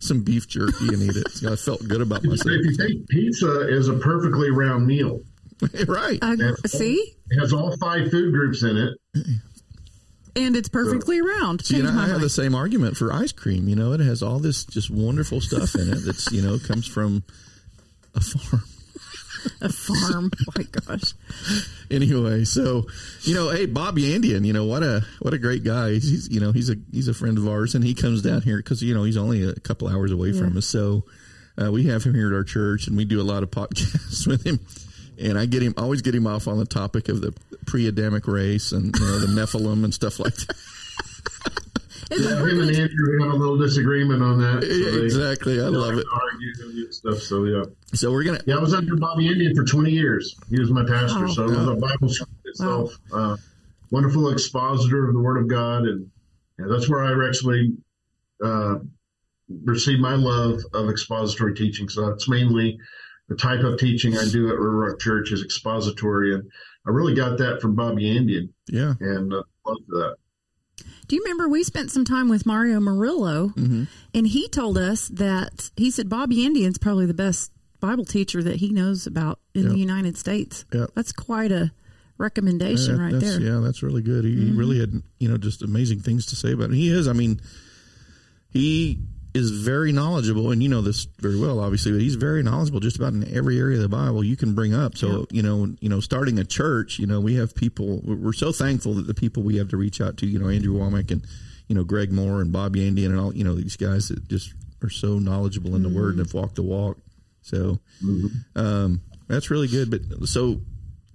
some 0.00 0.22
beef 0.24 0.48
jerky 0.48 0.88
and 0.88 1.02
eat 1.02 1.14
it. 1.16 1.30
So 1.30 1.52
I 1.52 1.56
felt 1.56 1.86
good 1.86 2.00
about 2.00 2.24
myself. 2.24 2.46
if 2.48 2.64
you 2.66 2.74
think 2.76 3.08
pizza 3.08 3.68
is 3.68 3.86
a 3.88 3.94
perfectly 3.98 4.50
round 4.50 4.86
meal, 4.86 5.20
right. 5.86 6.18
I, 6.22 6.34
That's- 6.36 6.72
see, 6.72 7.14
it 7.28 7.38
has 7.38 7.52
all 7.52 7.76
five 7.76 8.10
food 8.10 8.32
groups 8.32 8.62
in 8.64 8.76
it. 8.76 8.98
and 10.44 10.56
it's 10.56 10.68
perfectly 10.68 11.20
round. 11.20 11.64
See, 11.64 11.76
and 11.76 11.84
Change 11.84 11.94
I, 11.94 11.96
my 11.96 12.02
have 12.02 12.10
mind. 12.12 12.22
the 12.24 12.30
same 12.30 12.54
argument 12.54 12.96
for 12.96 13.12
ice 13.12 13.32
cream. 13.32 13.68
You 13.68 13.76
know, 13.76 13.92
it 13.92 14.00
has 14.00 14.22
all 14.22 14.38
this 14.38 14.64
just 14.64 14.90
wonderful 14.90 15.40
stuff 15.40 15.74
in 15.74 15.88
it 15.88 15.98
that's 16.04 16.30
you 16.32 16.42
know 16.42 16.58
comes 16.58 16.86
from 16.86 17.22
a 18.14 18.20
farm. 18.20 18.62
a 19.60 19.68
farm. 19.68 20.30
my 20.56 20.62
gosh. 20.64 21.14
Anyway, 21.90 22.44
so 22.44 22.86
you 23.22 23.34
know, 23.34 23.50
hey, 23.50 23.66
Bob 23.66 23.96
Yandian, 23.96 24.44
you 24.44 24.52
know 24.52 24.64
what 24.64 24.82
a 24.82 25.04
what 25.20 25.34
a 25.34 25.38
great 25.38 25.64
guy. 25.64 25.92
He's, 25.92 26.10
he's 26.10 26.28
you 26.30 26.40
know 26.40 26.52
he's 26.52 26.70
a 26.70 26.76
he's 26.92 27.08
a 27.08 27.14
friend 27.14 27.38
of 27.38 27.48
ours, 27.48 27.74
and 27.74 27.84
he 27.84 27.94
comes 27.94 28.22
down 28.22 28.42
here 28.42 28.58
because 28.58 28.82
you 28.82 28.94
know 28.94 29.04
he's 29.04 29.16
only 29.16 29.48
a 29.48 29.54
couple 29.54 29.88
hours 29.88 30.12
away 30.12 30.32
from 30.32 30.56
us. 30.56 30.66
So 30.66 31.04
uh, 31.60 31.70
we 31.70 31.84
have 31.84 32.04
him 32.04 32.14
here 32.14 32.28
at 32.28 32.34
our 32.34 32.44
church, 32.44 32.86
and 32.86 32.96
we 32.96 33.04
do 33.04 33.20
a 33.20 33.24
lot 33.24 33.42
of 33.42 33.50
podcasts 33.50 34.26
with 34.26 34.46
him. 34.46 34.60
And 35.22 35.38
I 35.38 35.46
get 35.46 35.62
him 35.62 35.74
always 35.76 36.00
get 36.02 36.14
him 36.14 36.26
off 36.26 36.48
on 36.48 36.58
the 36.58 36.64
topic 36.64 37.08
of 37.08 37.20
the 37.20 37.32
pre-Adamic 37.66 38.26
race 38.26 38.72
and 38.72 38.96
you 38.98 39.04
know 39.04 39.18
the 39.18 39.26
Nephilim 39.40 39.84
and 39.84 39.92
stuff 39.92 40.18
like 40.18 40.34
that. 40.34 40.56
Yeah, 42.10 42.16
it 42.42 42.48
him 42.52 42.60
and 42.60 42.70
it? 42.70 42.78
Andrew 42.80 43.20
had 43.22 43.28
a 43.34 43.36
little 43.36 43.56
disagreement 43.58 44.22
on 44.22 44.40
that. 44.40 44.62
so 44.62 44.68
they- 44.98 45.04
exactly, 45.04 45.60
I 45.60 45.66
love 45.68 45.96
it. 45.96 46.06
Argue 46.12 46.90
stuff. 46.92 47.18
So 47.18 47.44
yeah, 47.44 47.62
So 47.94 48.10
we're 48.10 48.24
gonna 48.24 48.40
yeah. 48.46 48.56
I 48.56 48.60
was 48.60 48.74
under 48.74 48.96
Bob 48.96 49.18
Yandian 49.18 49.54
for 49.54 49.64
20 49.64 49.90
years. 49.90 50.34
He 50.48 50.58
was 50.58 50.70
my 50.70 50.84
pastor, 50.84 51.20
Wow. 51.26 51.32
so 51.32 51.44
it 51.44 51.50
was 51.56 51.68
a 51.68 51.74
Bible 51.76 52.08
school 52.08 52.28
itself. 52.46 52.92
Uh, 53.12 53.36
wonderful 53.90 54.30
expositor 54.30 55.06
of 55.08 55.14
the 55.14 55.20
Word 55.20 55.36
of 55.38 55.48
God, 55.48 55.82
and, 55.82 56.10
and 56.58 56.72
that's 56.72 56.88
where 56.88 57.04
I 57.04 57.28
actually 57.28 57.74
uh, 58.44 58.76
received 59.64 60.00
my 60.00 60.14
love 60.14 60.60
of 60.74 60.88
expository 60.90 61.54
teaching. 61.54 61.88
So 61.88 62.08
that's 62.10 62.28
mainly 62.28 62.78
the 63.30 63.36
type 63.36 63.60
of 63.60 63.78
teaching 63.78 64.18
I 64.18 64.24
do 64.30 64.48
at 64.50 64.58
River 64.58 64.76
Rock 64.88 65.00
Church 65.00 65.32
is 65.32 65.42
expository, 65.42 66.34
and 66.34 66.50
I 66.86 66.90
really 66.90 67.14
got 67.14 67.38
that 67.38 67.62
from 67.62 67.74
Bob 67.76 67.96
Yandian, 67.96 68.50
yeah. 68.68 68.94
and 69.00 69.32
uh, 69.32 69.42
loved 69.64 69.86
that. 69.88 70.16
Do 71.06 71.16
you 71.16 71.22
remember 71.22 71.48
we 71.48 71.62
spent 71.64 71.90
some 71.90 72.04
time 72.04 72.28
with 72.28 72.44
Mario 72.44 72.78
Murillo, 72.80 73.48
Mm-hmm. 73.56 73.84
and 74.14 74.26
he 74.26 74.48
told 74.48 74.76
us 74.76 75.08
that 75.08 75.70
he 75.76 75.90
said 75.90 76.08
Bob 76.08 76.30
Yandian's 76.30 76.78
probably 76.78 77.06
the 77.06 77.14
best 77.14 77.50
Bible 77.80 78.04
teacher 78.04 78.42
that 78.42 78.56
he 78.56 78.70
knows 78.70 79.06
about 79.06 79.38
in 79.54 79.62
Yep. 79.62 79.72
the 79.72 79.78
United 79.78 80.16
States. 80.18 80.64
Yep. 80.72 80.90
That's 80.94 81.12
quite 81.12 81.50
a 81.52 81.70
recommendation 82.18 82.96
Yeah, 82.96 83.02
right 83.02 83.14
there. 83.18 83.38
Mm-hmm. 83.38 83.46
Yeah, 83.46 83.60
that's 83.64 83.82
really 83.82 84.02
good. 84.02 84.24
He, 84.24 84.34
he 84.46 84.50
really 84.52 84.78
had 84.78 85.02
you 85.18 85.28
know 85.28 85.36
just 85.38 85.62
amazing 85.62 86.00
things 86.00 86.26
to 86.26 86.36
say 86.36 86.52
about 86.52 86.70
it. 86.70 86.76
He 86.76 86.88
is. 86.92 87.08
I 87.08 87.12
mean, 87.14 87.40
he 88.50 88.98
is 89.34 89.50
very 89.50 89.92
knowledgeable, 89.92 90.50
and 90.50 90.62
you 90.62 90.68
know 90.68 90.80
this 90.80 91.06
very 91.18 91.38
well, 91.38 91.60
obviously. 91.60 91.92
But 91.92 92.00
he's 92.00 92.16
very 92.16 92.42
knowledgeable 92.42 92.80
just 92.80 92.96
about 92.96 93.12
in 93.12 93.34
every 93.34 93.58
area 93.58 93.76
of 93.76 93.82
the 93.82 93.88
Bible 93.88 94.24
you 94.24 94.36
can 94.36 94.54
bring 94.54 94.74
up. 94.74 94.96
So 94.96 95.26
you 95.30 95.42
know, 95.42 95.74
you 95.80 95.88
know, 95.88 96.00
starting 96.00 96.38
a 96.38 96.44
church, 96.44 96.98
you 96.98 97.06
know, 97.06 97.20
we 97.20 97.36
have 97.36 97.54
people. 97.54 98.00
We're 98.04 98.32
so 98.32 98.52
thankful 98.52 98.94
that 98.94 99.06
the 99.06 99.14
people 99.14 99.42
we 99.42 99.56
have 99.56 99.68
to 99.68 99.76
reach 99.76 100.00
out 100.00 100.16
to, 100.18 100.26
you 100.26 100.38
know, 100.38 100.48
Andrew 100.48 100.74
Wommack 100.74 101.10
and 101.10 101.24
you 101.68 101.74
know 101.74 101.84
Greg 101.84 102.10
Mohr 102.10 102.40
and 102.40 102.52
Bob 102.52 102.74
Yandian 102.74 103.06
and 103.06 103.20
all, 103.20 103.34
you 103.34 103.44
know, 103.44 103.54
these 103.54 103.76
guys 103.76 104.08
that 104.08 104.26
just 104.28 104.52
are 104.82 104.90
so 104.90 105.18
knowledgeable 105.18 105.76
in 105.76 105.82
the 105.82 105.88
Word 105.88 106.16
and 106.16 106.18
have 106.18 106.34
walked 106.34 106.56
the 106.56 106.62
walk. 106.62 106.98
So 107.42 107.78
um, 108.56 109.00
that's 109.28 109.50
really 109.50 109.68
good. 109.68 109.90
But 109.90 110.28
so, 110.28 110.60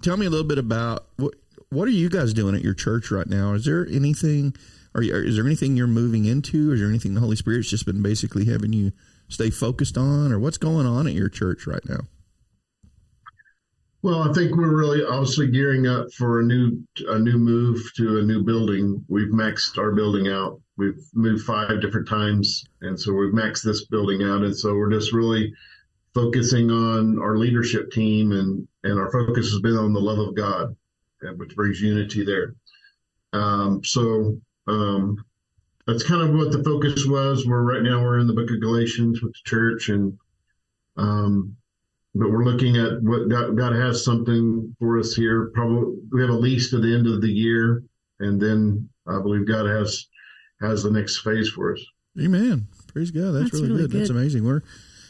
tell 0.01 0.17
me 0.17 0.25
a 0.25 0.29
little 0.29 0.47
bit 0.47 0.57
about 0.57 1.07
what 1.17 1.33
what 1.69 1.87
are 1.87 1.91
you 1.91 2.09
guys 2.09 2.33
doing 2.33 2.55
at 2.55 2.61
your 2.61 2.73
church 2.73 3.11
right 3.11 3.27
now? 3.27 3.53
Is 3.53 3.65
there 3.65 3.85
anything? 3.87 4.55
Are 4.95 5.03
you, 5.03 5.13
is 5.13 5.35
there 5.35 5.45
anything 5.45 5.75
you're 5.75 5.87
moving 5.87 6.23
into? 6.23 6.71
Is 6.71 6.79
there 6.79 6.87
anything 6.87 7.13
the 7.13 7.19
Holy 7.19 7.35
Spirit's 7.35 7.69
just 7.69 7.85
been 7.85 8.01
basically 8.01 8.45
having 8.45 8.71
you 8.71 8.93
stay 9.27 9.49
focused 9.49 9.97
on, 9.97 10.31
or 10.31 10.39
what's 10.39 10.57
going 10.57 10.85
on 10.85 11.05
at 11.05 11.13
your 11.13 11.27
church 11.27 11.67
right 11.67 11.83
now? 11.87 11.99
Well, 14.01 14.29
I 14.29 14.31
think 14.33 14.55
we're 14.55 14.73
really 14.73 15.03
obviously 15.03 15.47
gearing 15.47 15.85
up 15.87 16.13
for 16.13 16.39
a 16.39 16.43
new 16.43 16.81
a 17.07 17.19
new 17.19 17.37
move 17.37 17.81
to 17.97 18.19
a 18.19 18.21
new 18.21 18.43
building. 18.43 19.03
We've 19.09 19.33
maxed 19.33 19.77
our 19.77 19.91
building 19.91 20.29
out. 20.29 20.61
We've 20.77 21.03
moved 21.13 21.43
five 21.43 21.81
different 21.81 22.07
times, 22.07 22.63
and 22.81 22.99
so 22.99 23.13
we've 23.13 23.33
maxed 23.33 23.63
this 23.63 23.85
building 23.85 24.21
out. 24.23 24.43
And 24.43 24.55
so 24.55 24.75
we're 24.75 24.91
just 24.91 25.11
really 25.11 25.53
focusing 26.13 26.69
on 26.71 27.19
our 27.19 27.35
leadership 27.35 27.91
team, 27.91 28.31
and 28.31 28.67
and 28.83 28.99
our 28.99 29.11
focus 29.11 29.51
has 29.51 29.59
been 29.59 29.75
on 29.75 29.91
the 29.91 29.99
love 29.99 30.19
of 30.19 30.35
God, 30.35 30.75
which 31.37 31.55
brings 31.55 31.81
unity 31.81 32.23
there. 32.23 32.55
Um, 33.33 33.83
so 33.83 34.39
um, 34.67 35.23
that's 35.87 36.03
kind 36.03 36.21
of 36.27 36.35
what 36.35 36.51
the 36.51 36.63
focus 36.63 37.05
was. 37.05 37.45
We're 37.45 37.61
right 37.61 37.83
now 37.83 38.01
we're 38.01 38.19
in 38.19 38.27
the 38.27 38.33
Book 38.33 38.49
of 38.49 38.61
Galatians 38.61 39.21
with 39.21 39.33
the 39.33 39.39
church, 39.49 39.89
and 39.89 40.17
um, 40.97 41.55
but 42.13 42.31
we're 42.31 42.45
looking 42.45 42.77
at 42.77 43.01
what 43.01 43.29
God, 43.29 43.57
God 43.57 43.73
has 43.73 44.03
something 44.03 44.75
for 44.79 44.99
us 44.99 45.13
here. 45.13 45.51
Probably 45.53 45.97
we 46.11 46.21
have 46.21 46.29
at 46.31 46.39
least 46.41 46.71
to 46.71 46.79
the 46.79 46.95
end 46.95 47.07
of 47.07 47.21
the 47.21 47.31
year, 47.31 47.83
and 48.19 48.41
then 48.41 48.89
I 49.07 49.21
believe 49.21 49.47
God 49.47 49.65
has 49.67 50.07
has 50.61 50.83
the 50.83 50.91
next 50.91 51.19
phase 51.19 51.49
for 51.49 51.73
us. 51.73 51.85
Amen. 52.19 52.67
Praise 52.93 53.11
God. 53.11 53.31
That's, 53.33 53.51
That's 53.51 53.53
really, 53.55 53.67
really 53.75 53.87
good. 53.89 54.01
That's 54.01 54.09
amazing. 54.09 54.45
We're, 54.45 54.61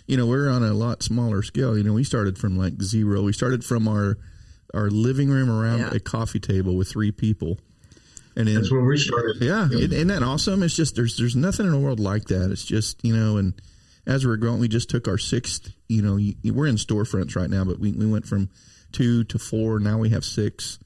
you 0.08 0.18
know, 0.18 0.26
we're 0.26 0.50
on 0.50 0.64
a 0.64 0.74
lot 0.74 1.04
smaller 1.04 1.44
scale. 1.44 1.78
You 1.78 1.84
know, 1.84 1.94
we 1.94 2.04
started 2.04 2.38
from 2.40 2.58
like 2.58 2.82
zero. 2.82 3.22
We 3.22 3.32
started 3.32 3.64
from 3.64 3.88
our 3.88 4.18
our 4.74 4.90
living 4.90 5.30
room 5.30 5.50
around 5.50 5.80
Yeah. 5.80 5.92
a 5.94 6.00
coffee 6.00 6.40
table 6.40 6.76
with 6.76 6.90
three 6.90 7.12
people, 7.12 7.60
and 8.36 8.48
then 8.48 8.56
That's 8.56 8.72
where 8.72 8.84
we 8.84 8.98
started. 8.98 9.38
Yeah, 9.40 9.66
isn't 9.66 9.94
isn't 9.94 10.08
that 10.10 10.24
awesome? 10.24 10.64
It's 10.64 10.76
just 10.76 10.96
there's 10.96 11.18
there's 11.18 11.36
nothing 11.36 11.66
in 11.66 11.72
the 11.72 11.80
world 11.80 12.00
like 12.00 12.26
that. 12.26 12.52
It's 12.52 12.66
just 12.66 13.04
you 13.04 13.16
know, 13.16 13.38
and 13.38 13.54
as 14.06 14.26
we're 14.26 14.38
growing, 14.38 14.60
we 14.60 14.68
just 14.68 14.90
took 14.90 15.08
our 15.08 15.18
sixth. 15.18 15.72
You 15.88 16.02
know, 16.02 16.20
we're 16.54 16.68
in 16.68 16.76
storefronts 16.76 17.36
right 17.36 17.50
now, 17.50 17.64
but 17.64 17.80
we 17.80 17.94
we 17.94 18.06
went 18.06 18.28
from 18.28 18.50
two 18.92 19.24
to 19.26 19.40
four. 19.40 19.80
Now 19.80 19.98
we 19.98 20.10
have 20.10 20.26
six, 20.26 20.80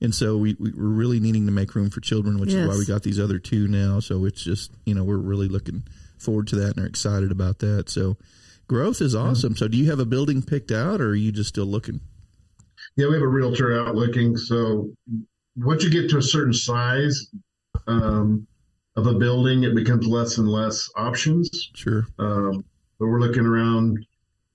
and 0.00 0.14
so 0.14 0.36
we, 0.36 0.56
we 0.58 0.72
we're 0.72 0.84
really 0.88 1.20
needing 1.20 1.46
to 1.46 1.52
make 1.52 1.74
room 1.74 1.90
for 1.90 2.00
children, 2.00 2.38
which 2.38 2.52
is 2.52 2.68
why 2.68 2.76
we 2.76 2.84
got 2.84 3.02
these 3.02 3.20
other 3.20 3.38
two 3.38 3.66
now. 3.66 4.00
So 4.00 4.24
it's 4.26 4.42
just 4.42 4.70
you 4.84 4.94
know 4.94 5.04
we're 5.04 5.16
really 5.16 5.48
looking 5.48 5.84
forward 6.18 6.48
to 6.48 6.56
that 6.56 6.76
and 6.76 6.84
are 6.84 6.88
excited 6.88 7.32
about 7.32 7.60
that. 7.60 7.88
So 7.88 8.18
growth 8.68 9.00
is 9.00 9.14
awesome. 9.14 9.56
So 9.56 9.68
do 9.68 9.78
you 9.78 9.88
have 9.88 10.00
a 10.00 10.04
building 10.04 10.42
picked 10.42 10.70
out, 10.70 11.00
or 11.00 11.08
are 11.08 11.14
you 11.14 11.32
just 11.32 11.48
still 11.48 11.64
looking? 11.64 12.00
Yeah, 12.96 13.08
we 13.08 13.14
have 13.14 13.22
a 13.22 13.28
realtor 13.28 13.80
out 13.80 13.94
looking. 13.94 14.36
So 14.36 14.90
once 15.64 15.84
you 15.84 15.90
get 15.90 16.10
to 16.10 16.18
a 16.18 16.22
certain 16.22 16.52
size 16.52 17.28
um, 17.86 18.46
of 18.96 19.06
a 19.06 19.14
building, 19.14 19.64
it 19.64 19.74
becomes 19.74 20.06
less 20.06 20.38
and 20.38 20.48
less 20.48 20.88
options. 20.96 21.70
Sure. 21.74 22.06
Um, 22.18 22.64
but 22.98 23.06
we're 23.06 23.20
looking 23.20 23.46
around 23.46 24.04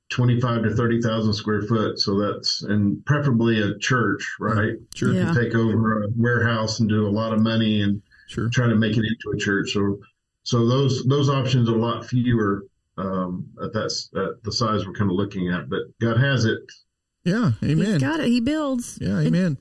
25 0.09 0.63
to 0.63 0.75
30,000 0.75 1.33
square 1.33 1.61
foot. 1.63 1.99
So 1.99 2.19
that's, 2.19 2.61
and 2.63 3.03
preferably 3.05 3.61
a 3.61 3.77
church, 3.79 4.23
right? 4.39 4.73
Sure. 4.95 5.13
Yeah. 5.13 5.33
To 5.33 5.39
take 5.43 5.55
over 5.55 6.03
a 6.03 6.07
warehouse 6.15 6.79
and 6.79 6.87
do 6.89 7.07
a 7.07 7.09
lot 7.09 7.33
of 7.33 7.41
money 7.41 7.81
and 7.81 8.01
Sure. 8.27 8.49
trying 8.49 8.71
to 8.71 8.75
make 8.75 8.97
it 8.97 9.05
into 9.05 9.35
a 9.35 9.37
church. 9.37 9.71
So, 9.71 9.99
so 10.43 10.65
those, 10.67 11.05
those 11.05 11.29
options 11.29 11.69
are 11.69 11.75
a 11.75 11.79
lot 11.81 12.05
fewer, 12.05 12.65
um, 12.97 13.45
at 13.61 13.73
that, 13.73 13.91
at 14.15 14.43
the 14.43 14.51
size 14.51 14.85
we're 14.85 14.93
kind 14.93 15.11
of 15.11 15.17
looking 15.17 15.49
at, 15.51 15.69
but 15.69 15.81
God 15.99 16.17
has 16.17 16.45
it. 16.45 16.59
Yeah. 17.23 17.51
Amen. 17.63 17.85
He's 17.85 17.97
got 17.97 18.19
it. 18.19 18.27
He 18.27 18.39
builds. 18.39 18.97
Yeah, 19.01 19.19
amen. 19.19 19.57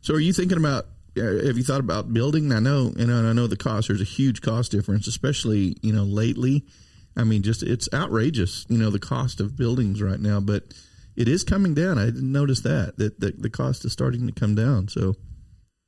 So, 0.00 0.14
are 0.14 0.20
you 0.20 0.32
thinking 0.32 0.58
about? 0.58 0.86
Uh, 1.16 1.46
have 1.46 1.56
you 1.56 1.64
thought 1.64 1.80
about 1.80 2.12
building? 2.12 2.52
I 2.52 2.60
know, 2.60 2.92
and 2.96 3.12
I 3.12 3.32
know 3.32 3.46
the 3.46 3.56
cost. 3.56 3.88
There's 3.88 4.00
a 4.00 4.04
huge 4.04 4.40
cost 4.40 4.70
difference, 4.70 5.06
especially 5.06 5.76
you 5.82 5.92
know 5.92 6.04
lately. 6.04 6.64
I 7.16 7.24
mean, 7.24 7.42
just 7.42 7.62
it's 7.62 7.88
outrageous. 7.92 8.66
You 8.68 8.78
know 8.78 8.90
the 8.90 8.98
cost 9.00 9.40
of 9.40 9.56
buildings 9.56 10.00
right 10.00 10.20
now, 10.20 10.40
but 10.40 10.74
it 11.16 11.26
is 11.28 11.42
coming 11.42 11.74
down. 11.74 11.98
I 11.98 12.06
didn't 12.06 12.30
notice 12.30 12.60
that 12.60 12.96
that 12.98 13.18
the, 13.20 13.34
the 13.36 13.50
cost 13.50 13.84
is 13.84 13.92
starting 13.92 14.26
to 14.26 14.32
come 14.32 14.54
down. 14.54 14.88
So, 14.88 15.16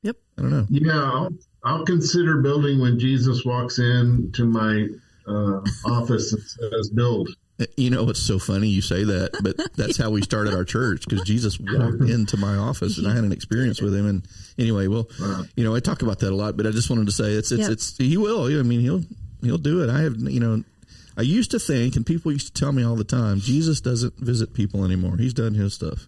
Yep. 0.03 0.17
I 0.37 0.41
don't 0.41 0.51
know. 0.51 0.65
Yeah, 0.69 1.03
I'll, 1.03 1.29
I'll 1.63 1.85
consider 1.85 2.41
building 2.41 2.79
when 2.79 2.99
Jesus 2.99 3.45
walks 3.45 3.79
in 3.79 4.31
to 4.33 4.45
my 4.45 4.87
uh, 5.27 5.61
office 5.85 6.33
and 6.33 6.41
says, 6.41 6.89
"Build." 6.89 7.29
You 7.77 7.89
know, 7.89 8.09
it's 8.09 8.21
so 8.21 8.39
funny 8.39 8.67
you 8.67 8.81
say 8.81 9.03
that, 9.03 9.31
but 9.43 9.55
that's 9.75 9.97
how 9.97 10.09
we 10.09 10.21
started 10.21 10.53
our 10.53 10.63
church 10.63 11.03
because 11.07 11.25
Jesus 11.25 11.59
walked 11.59 12.01
into 12.01 12.37
my 12.37 12.55
office 12.55 12.97
and 12.97 13.07
I 13.07 13.13
had 13.15 13.23
an 13.23 13.31
experience 13.31 13.81
with 13.81 13.95
him. 13.95 14.07
And 14.07 14.27
anyway, 14.57 14.87
well, 14.87 15.07
you 15.55 15.63
know, 15.63 15.75
I 15.75 15.79
talk 15.79 16.01
about 16.01 16.19
that 16.19 16.31
a 16.31 16.35
lot, 16.35 16.57
but 16.57 16.65
I 16.67 16.71
just 16.71 16.89
wanted 16.89 17.05
to 17.07 17.11
say 17.11 17.31
it's 17.33 17.51
it's 17.51 17.61
Yep. 17.63 17.71
it's 17.71 17.97
he 17.97 18.17
will. 18.17 18.45
I 18.59 18.63
mean, 18.63 18.79
he'll 18.79 19.03
he'll 19.41 19.57
do 19.57 19.83
it. 19.83 19.89
I 19.89 20.01
have 20.01 20.17
you 20.17 20.39
know, 20.39 20.63
I 21.17 21.21
used 21.23 21.51
to 21.51 21.59
think, 21.59 21.95
and 21.95 22.05
people 22.05 22.31
used 22.31 22.53
to 22.53 22.59
tell 22.59 22.71
me 22.71 22.83
all 22.83 22.95
the 22.95 23.03
time, 23.03 23.39
Jesus 23.39 23.81
doesn't 23.81 24.15
visit 24.17 24.53
people 24.53 24.83
anymore. 24.85 25.17
He's 25.17 25.33
done 25.33 25.53
his 25.53 25.73
stuff. 25.73 26.07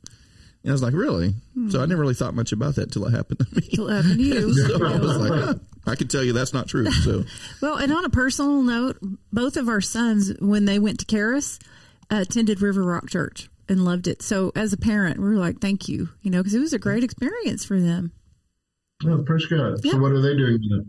And 0.63 0.72
I 0.72 0.74
was 0.74 0.82
like, 0.82 0.93
really? 0.93 1.36
So 1.70 1.82
I 1.82 1.86
never 1.86 2.01
really 2.01 2.13
thought 2.13 2.34
much 2.34 2.53
about 2.53 2.75
that 2.75 2.84
until 2.84 3.05
it 3.05 3.12
happened 3.12 3.39
to 3.39 3.55
me. 3.55 3.70
It'll 3.74 3.89
happen 3.89 4.17
to 4.17 4.24
you. 4.24 4.53
So 4.67 4.86
I 4.86 4.98
was 4.98 5.17
like, 5.17 5.32
huh, 5.43 5.53
I 5.86 5.96
can 5.96 6.08
tell 6.08 6.24
you 6.24 6.32
that's 6.32 6.53
not 6.53 6.67
true. 6.70 6.89
So 6.89 7.25
Well, 7.62 7.75
and 7.75 7.91
on 7.91 8.05
a 8.05 8.10
personal 8.10 8.63
note, 8.63 8.98
both 9.32 9.58
of 9.58 9.67
our 9.67 9.82
sons, 9.82 10.32
when 10.39 10.63
they 10.65 10.79
went 10.79 11.00
to 11.00 11.05
Charis, 11.05 11.60
uh, 12.10 12.17
attended 12.22 12.62
River 12.62 12.84
Rock 12.84 13.10
Church 13.10 13.50
and 13.67 13.84
loved 13.84 14.08
it. 14.08 14.22
So 14.22 14.51
as 14.55 14.72
a 14.72 14.77
parent, 14.77 15.20
we 15.20 15.25
were 15.27 15.36
like, 15.36 15.60
thank 15.60 15.89
you, 15.89 16.10
you 16.22 16.32
know, 16.32 16.39
because 16.39 16.53
it 16.53 16.60
was 16.60 16.74
a 16.74 16.79
great 16.79 17.03
experience 17.03 17.65
for 17.65 17.79
them. 17.79 18.13
Oh, 19.05 19.22
praise 19.24 19.46
God. 19.48 19.79
Yeah. 19.84 19.93
So, 19.93 19.98
what 20.00 20.12
are 20.13 20.22
they 20.22 20.36
doing? 20.36 20.60
now? 20.62 20.84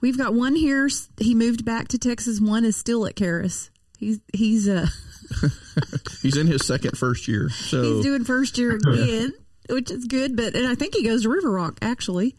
We've 0.00 0.18
got 0.18 0.34
one 0.34 0.54
here. 0.54 0.88
He 1.18 1.34
moved 1.34 1.64
back 1.64 1.88
to 1.88 1.98
Texas. 1.98 2.40
One 2.40 2.64
is 2.64 2.76
still 2.76 3.04
at 3.06 3.16
Charis. 3.16 3.70
He's 3.98 4.20
he's 4.32 4.68
uh 4.68 4.86
he's 6.22 6.36
in 6.36 6.46
his 6.46 6.66
second 6.66 6.96
first 6.96 7.28
year. 7.28 7.48
So 7.48 7.82
he's 7.82 8.04
doing 8.04 8.24
first 8.24 8.58
year 8.58 8.76
again, 8.86 9.32
which 9.68 9.90
is 9.90 10.04
good. 10.06 10.36
But 10.36 10.54
and 10.54 10.66
I 10.66 10.74
think 10.74 10.94
he 10.94 11.04
goes 11.04 11.22
to 11.22 11.28
River 11.30 11.50
Rock 11.50 11.78
actually. 11.82 12.34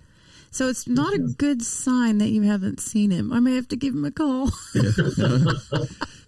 So 0.51 0.67
it's 0.69 0.87
not 0.87 1.13
a 1.15 1.17
good 1.17 1.63
sign 1.63 2.19
that 2.19 2.29
you 2.29 2.43
haven't 2.43 2.79
seen 2.79 3.09
him. 3.09 3.33
I 3.33 3.39
may 3.39 3.55
have 3.55 3.67
to 3.69 3.75
give 3.75 3.95
him 3.95 4.05
a 4.05 4.11
call. 4.11 4.51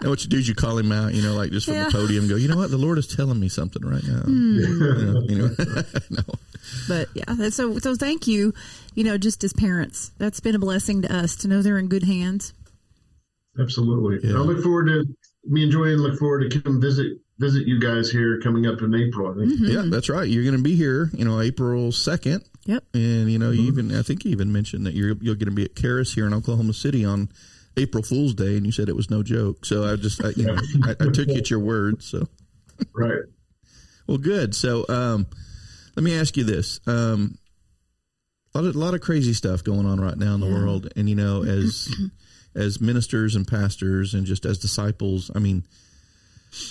And 0.02 0.10
what 0.10 0.22
you 0.24 0.30
do 0.30 0.38
is 0.38 0.48
you 0.48 0.54
call 0.54 0.78
him 0.78 0.92
out, 0.92 1.14
you 1.14 1.24
know, 1.24 1.34
like 1.34 1.52
just 1.52 1.66
from 1.68 1.76
Yeah. 1.76 1.86
the 1.86 1.92
podium, 1.92 2.28
go, 2.28 2.36
you 2.36 2.48
know 2.50 2.58
what, 2.58 2.70
the 2.70 2.78
Lord 2.78 2.98
is 2.98 3.08
telling 3.08 3.40
me 3.40 3.48
something 3.48 3.82
right 3.82 4.04
now. 4.04 4.20
Hmm. 4.20 4.60
You 4.60 4.80
know, 4.80 5.22
you 5.22 5.36
know? 5.38 5.56
no. 6.10 6.24
But 6.88 7.08
yeah, 7.14 7.50
so 7.50 7.80
so 7.80 7.96
thank 7.96 8.28
you. 8.28 8.54
You 8.94 9.04
know, 9.06 9.18
just 9.18 9.44
as 9.46 9.54
parents, 9.54 10.12
that's 10.18 10.42
been 10.42 10.54
a 10.54 10.60
blessing 10.60 11.02
to 11.04 11.16
us 11.16 11.38
to 11.38 11.48
know 11.48 11.62
they're 11.62 11.78
in 11.80 11.88
good 11.88 12.04
hands. 12.04 12.54
Absolutely. 13.58 14.30
Yeah. 14.30 14.36
I 14.36 14.42
look 14.42 14.62
forward 14.62 14.88
to 14.88 15.06
me 15.46 15.64
and 15.64 15.72
Joanne 15.72 15.98
look 15.98 16.18
forward 16.20 16.50
to 16.50 16.62
come 16.62 16.82
visit 16.82 17.18
visit 17.38 17.68
you 17.68 17.80
guys 17.80 18.10
here 18.10 18.40
coming 18.42 18.66
up 18.66 18.82
in 18.82 18.96
April. 18.96 19.32
I 19.32 19.46
think. 19.46 19.60
Yeah, 19.62 19.84
that's 19.88 20.10
right. 20.10 20.28
You're 20.28 20.44
going 20.44 20.56
to 20.56 20.64
be 20.64 20.76
here, 20.76 21.10
you 21.14 21.26
know, 21.26 21.42
April 21.42 21.90
2nd. 21.92 22.46
Yep. 22.66 22.84
And, 22.94 23.30
you 23.30 23.38
know, 23.38 23.52
you 23.52 23.64
even, 23.64 23.94
I 23.94 24.02
think 24.04 24.24
you 24.26 24.32
even 24.32 24.52
mentioned 24.54 24.86
that 24.86 24.94
you're, 24.94 25.16
you're 25.22 25.36
going 25.36 25.50
to 25.50 25.52
be 25.52 25.66
at 25.66 25.76
Charis 25.76 26.14
here 26.14 26.26
in 26.26 26.34
Oklahoma 26.34 26.74
City 26.74 27.04
on 27.04 27.30
April 27.78 28.02
Fool's 28.04 28.34
Day, 28.34 28.56
and 28.56 28.66
you 28.66 28.72
said 28.72 28.88
it 28.88 28.96
was 28.96 29.10
no 29.12 29.22
joke. 29.22 29.66
So 29.66 29.84
I 29.84 29.98
just, 29.98 30.24
I, 30.24 30.30
you 30.30 30.46
know, 30.46 30.56
I, 30.86 30.92
I 30.92 31.12
took 31.12 31.28
you 31.28 31.36
at 31.36 31.50
your 31.50 31.60
word. 31.60 32.02
So, 32.02 32.26
Right. 32.94 33.24
well, 34.08 34.18
good. 34.18 34.56
So, 34.56 34.86
um, 34.90 35.28
let 35.98 36.04
me 36.04 36.18
ask 36.18 36.38
you 36.38 36.44
this. 36.46 36.80
Um, 36.88 37.38
a 38.54 38.60
lot 38.60 38.68
of, 38.70 38.76
a 38.76 38.80
lot 38.80 38.94
of 38.94 39.02
crazy 39.02 39.34
stuff 39.34 39.62
going 39.64 39.86
on 39.86 40.00
right 40.00 40.18
now 40.18 40.34
in 40.36 40.40
the 40.40 40.50
world. 40.50 40.92
And, 40.96 41.10
you 41.10 41.16
know, 41.16 41.44
as, 41.44 41.94
as 42.56 42.82
ministers 42.82 43.36
and 43.36 43.48
pastors 43.48 44.14
and 44.14 44.26
just 44.26 44.46
as 44.46 44.58
disciples, 44.58 45.30
I 45.36 45.40
mean, 45.40 45.64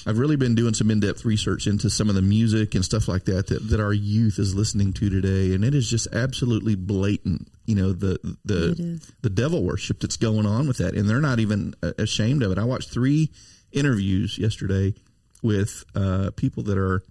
I've 0.06 0.18
really 0.18 0.36
been 0.36 0.54
doing 0.54 0.74
some 0.74 0.90
in-depth 0.90 1.24
research 1.24 1.66
into 1.66 1.90
some 1.90 2.08
of 2.08 2.14
the 2.14 2.22
music 2.22 2.74
and 2.74 2.84
stuff 2.84 3.06
like 3.06 3.24
that, 3.24 3.48
that 3.48 3.68
that 3.68 3.80
our 3.80 3.92
youth 3.92 4.38
is 4.38 4.54
listening 4.54 4.92
to 4.94 5.10
today, 5.10 5.54
and 5.54 5.64
it 5.64 5.74
is 5.74 5.88
just 5.88 6.08
absolutely 6.12 6.74
blatant. 6.74 7.48
You 7.66 7.74
know 7.74 7.92
the 7.92 8.18
the 8.44 9.00
the 9.20 9.30
devil 9.30 9.62
worship 9.62 10.00
that's 10.00 10.16
going 10.16 10.46
on 10.46 10.66
with 10.66 10.78
that, 10.78 10.94
and 10.94 11.08
they're 11.08 11.20
not 11.20 11.38
even 11.38 11.74
uh, 11.82 11.92
ashamed 11.98 12.42
of 12.42 12.52
it. 12.52 12.58
I 12.58 12.64
watched 12.64 12.90
three 12.90 13.30
interviews 13.72 14.38
yesterday 14.38 14.94
with 15.42 15.84
uh, 15.94 16.30
people 16.36 16.62
that 16.64 16.78
are 16.78 17.02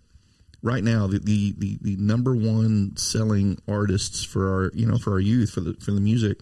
right 0.63 0.84
now 0.84 1.08
the, 1.08 1.20
the 1.20 1.53
the 1.58 1.77
the 1.82 1.96
number 1.98 2.36
one 2.36 2.96
selling 2.98 3.60
artists 3.68 4.24
for 4.24 4.51
our 4.51 4.72
you 4.74 4.88
know 4.88 4.98
for 4.98 5.12
our 5.12 5.20
youth 5.20 5.51
for 5.51 5.62
the 5.62 5.74
for 5.75 5.92
the 5.92 6.01
music 6.01 6.39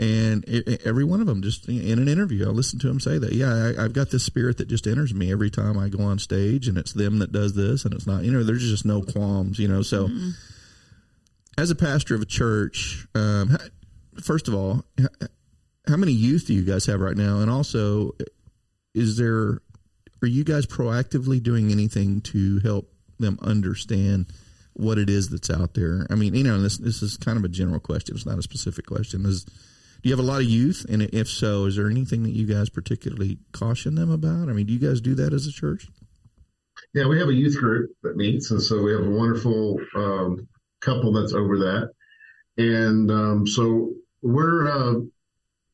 and 0.00 0.44
e- 0.48 0.78
every 0.84 1.04
one 1.04 1.20
of 1.20 1.26
them 1.28 1.42
just 1.42 1.68
in 1.68 1.98
an 1.98 2.08
interview 2.08 2.48
i 2.48 2.50
listened 2.50 2.80
to 2.80 2.88
them 2.88 2.98
say 2.98 3.18
that 3.18 3.32
yeah 3.32 3.72
I, 3.78 3.84
i've 3.84 3.92
got 3.92 4.10
this 4.10 4.24
spirit 4.24 4.56
that 4.58 4.66
just 4.66 4.86
enters 4.86 5.14
me 5.14 5.30
every 5.30 5.50
time 5.50 5.78
i 5.78 5.88
go 5.88 6.02
on 6.02 6.18
stage 6.18 6.66
and 6.66 6.76
it's 6.76 6.92
them 6.92 7.18
that 7.20 7.30
does 7.30 7.54
this 7.54 7.84
and 7.84 7.94
it's 7.94 8.06
not 8.06 8.24
you 8.24 8.32
know 8.32 8.42
there's 8.42 8.68
just 8.68 8.84
no 8.84 9.02
qualms 9.02 9.58
you 9.58 9.68
know 9.68 9.82
so 9.82 10.08
as 11.58 11.70
a 11.70 11.76
pastor 11.76 12.14
of 12.14 12.22
a 12.22 12.26
church 12.26 13.06
um, 13.14 13.56
first 14.22 14.48
of 14.48 14.54
all 14.54 14.84
how 15.90 15.96
many 15.96 16.12
youth 16.12 16.46
do 16.46 16.54
you 16.54 16.62
guys 16.62 16.86
have 16.86 17.00
right 17.00 17.16
now? 17.16 17.40
And 17.40 17.50
also 17.50 18.12
is 18.94 19.16
there 19.16 19.60
are 20.22 20.28
you 20.28 20.44
guys 20.44 20.66
proactively 20.66 21.42
doing 21.42 21.70
anything 21.70 22.20
to 22.20 22.60
help 22.60 22.92
them 23.18 23.38
understand 23.42 24.26
what 24.74 24.98
it 24.98 25.10
is 25.10 25.28
that's 25.30 25.50
out 25.50 25.74
there? 25.74 26.06
I 26.10 26.14
mean 26.14 26.34
you 26.34 26.44
know 26.44 26.60
this 26.60 26.78
this 26.78 27.02
is 27.02 27.16
kind 27.16 27.38
of 27.38 27.44
a 27.44 27.48
general 27.48 27.80
question. 27.80 28.16
It's 28.16 28.26
not 28.26 28.38
a 28.38 28.42
specific 28.42 28.86
question. 28.86 29.26
Is 29.26 29.46
do 30.02 30.08
you 30.08 30.16
have 30.16 30.24
a 30.24 30.28
lot 30.28 30.40
of 30.40 30.46
youth 30.46 30.86
and 30.88 31.02
if 31.02 31.28
so 31.28 31.66
is 31.66 31.76
there 31.76 31.90
anything 31.90 32.22
that 32.22 32.30
you 32.32 32.46
guys 32.46 32.68
particularly 32.68 33.38
caution 33.52 33.94
them 33.94 34.10
about 34.10 34.48
i 34.48 34.52
mean 34.52 34.66
do 34.66 34.72
you 34.72 34.78
guys 34.78 35.00
do 35.00 35.14
that 35.14 35.32
as 35.32 35.46
a 35.46 35.52
church 35.52 35.86
Yeah, 36.94 37.06
we 37.06 37.18
have 37.18 37.28
a 37.28 37.34
youth 37.34 37.56
group 37.58 37.90
that 38.02 38.16
meets, 38.16 38.50
and 38.50 38.60
so 38.60 38.82
we 38.82 38.92
have 38.92 39.06
a 39.06 39.10
wonderful 39.10 39.78
um, 39.94 40.48
couple 40.80 41.12
that's 41.12 41.34
over 41.34 41.58
that, 41.58 41.90
and 42.56 43.10
um, 43.10 43.46
so 43.46 43.92
we're 44.22 44.66
uh, 44.68 44.94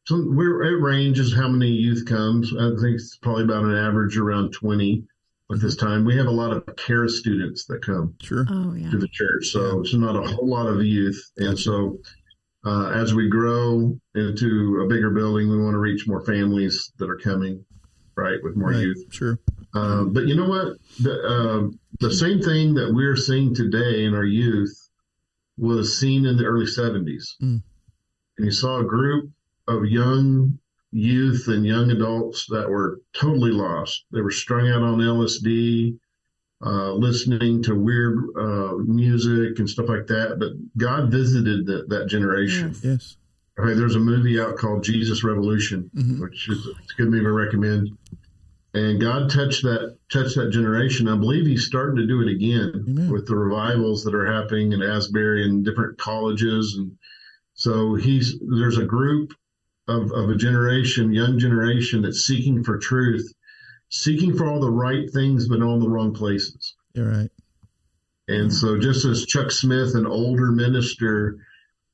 so 0.06 0.24
we're 0.26 0.62
it 0.64 0.80
ranges 0.82 1.32
how 1.34 1.48
many 1.48 1.70
youth 1.70 2.04
comes. 2.06 2.52
I 2.52 2.70
think 2.80 2.96
it's 2.96 3.16
probably 3.18 3.44
about 3.44 3.64
an 3.64 3.76
average 3.76 4.16
around 4.18 4.50
twenty 4.52 5.04
at 5.52 5.60
this 5.60 5.76
time. 5.76 6.04
We 6.04 6.16
have 6.16 6.26
a 6.26 6.30
lot 6.42 6.52
of 6.52 6.64
Charis 6.76 7.20
students 7.20 7.64
that 7.66 7.82
come 7.82 8.14
sure 8.20 8.44
Oh 8.50 8.74
yeah. 8.74 8.90
to 8.90 8.98
the 8.98 9.08
church, 9.08 9.46
so 9.46 9.80
it's 9.80 9.94
not 9.94 10.16
a 10.16 10.26
whole 10.26 10.48
lot 10.48 10.66
of 10.66 10.82
youth, 10.84 11.22
and 11.36 11.56
so. 11.58 11.98
Uh, 12.66 12.90
as 12.90 13.14
we 13.14 13.28
grow 13.28 13.96
into 14.16 14.82
a 14.84 14.88
bigger 14.88 15.10
building, 15.10 15.48
we 15.48 15.56
want 15.62 15.74
to 15.74 15.78
reach 15.78 16.08
more 16.08 16.20
families 16.24 16.92
that 16.98 17.08
are 17.08 17.16
coming, 17.16 17.64
right, 18.16 18.38
with 18.42 18.56
more 18.56 18.70
Right, 18.70 18.80
youth. 18.80 19.04
sure 19.10 19.38
Um, 19.72 20.12
but 20.12 20.26
you 20.26 20.34
know 20.34 20.48
what? 20.48 20.76
The, 21.00 21.22
um, 21.24 21.78
the 22.00 22.12
same 22.12 22.42
thing 22.42 22.74
that 22.74 22.92
we're 22.92 23.14
seeing 23.14 23.54
today 23.54 24.04
in 24.04 24.14
our 24.14 24.24
youth 24.24 24.76
was 25.56 25.98
seen 25.98 26.26
in 26.26 26.36
the 26.36 26.44
early 26.44 26.66
70s. 26.66 27.36
Mm. 27.40 27.62
And 28.38 28.44
you 28.44 28.50
saw 28.50 28.80
a 28.80 28.84
group 28.84 29.30
of 29.68 29.84
young 29.86 30.58
youth 30.90 31.46
and 31.48 31.64
young 31.64 31.90
adults 31.92 32.46
that 32.48 32.68
were 32.68 33.00
totally 33.14 33.52
lost. 33.52 34.06
They 34.10 34.22
were 34.22 34.30
strung 34.30 34.68
out 34.68 34.82
on 34.82 34.98
LSD, 34.98 35.98
uh, 36.64 36.92
listening 36.92 37.62
to 37.64 37.74
weird 37.74 38.18
uh, 38.38 38.74
music 38.78 39.58
and 39.58 39.68
stuff 39.68 39.88
like 39.88 40.06
that. 40.06 40.36
But 40.38 40.52
God 40.76 41.10
visited 41.10 41.66
that 41.66 41.88
that 41.90 42.06
generation. 42.08 42.68
Yes. 42.68 42.84
yes 42.84 43.16
Okay, 43.58 43.72
there's 43.72 43.94
a 43.94 44.00
movie 44.00 44.38
out 44.38 44.56
called 44.58 44.84
Jesus 44.84 45.24
Revolution, 45.24 45.90
Mhm. 45.96 46.20
which 46.20 46.46
is 46.48 46.66
it's 46.66 46.92
a 46.92 46.96
good 46.96 47.10
movie 47.10 47.24
I 47.24 47.30
recommend. 47.30 47.90
And 48.74 49.00
God 49.00 49.30
touched 49.30 49.62
that 49.62 49.96
touched 50.12 50.36
that 50.36 50.50
generation. 50.50 51.08
I 51.08 51.16
believe 51.16 51.46
He's 51.46 51.64
starting 51.66 51.96
to 51.96 52.06
do 52.06 52.20
it 52.20 52.28
again 52.28 52.84
Amen. 52.88 53.10
with 53.10 53.26
the 53.26 53.34
revivals 53.36 54.04
that 54.04 54.14
are 54.14 54.26
happening 54.26 54.72
in 54.72 54.82
Asbury 54.82 55.44
and 55.44 55.64
different 55.64 55.96
colleges. 55.98 56.74
And 56.76 56.92
so 57.54 57.94
He's 57.94 58.38
there's 58.58 58.76
a 58.78 58.84
group 58.84 59.32
of, 59.88 60.10
of 60.12 60.28
a 60.30 60.36
generation, 60.36 61.12
young 61.14 61.38
generation 61.38 62.02
that's 62.02 62.26
seeking 62.26 62.62
for 62.64 62.76
truth, 62.76 63.32
seeking 63.88 64.36
for 64.36 64.46
all 64.46 64.60
the 64.60 64.70
right 64.70 65.10
things, 65.12 65.48
but 65.48 65.62
all 65.62 65.78
the 65.78 65.88
wrong 65.88 66.12
places. 66.12 66.74
you're 66.94 67.10
right 67.10 67.30
And 68.28 68.52
so, 68.52 68.78
just 68.78 69.04
as 69.04 69.26
Chuck 69.26 69.50
Smith, 69.50 69.94
an 69.94 70.06
older 70.06 70.50
minister, 70.50 71.38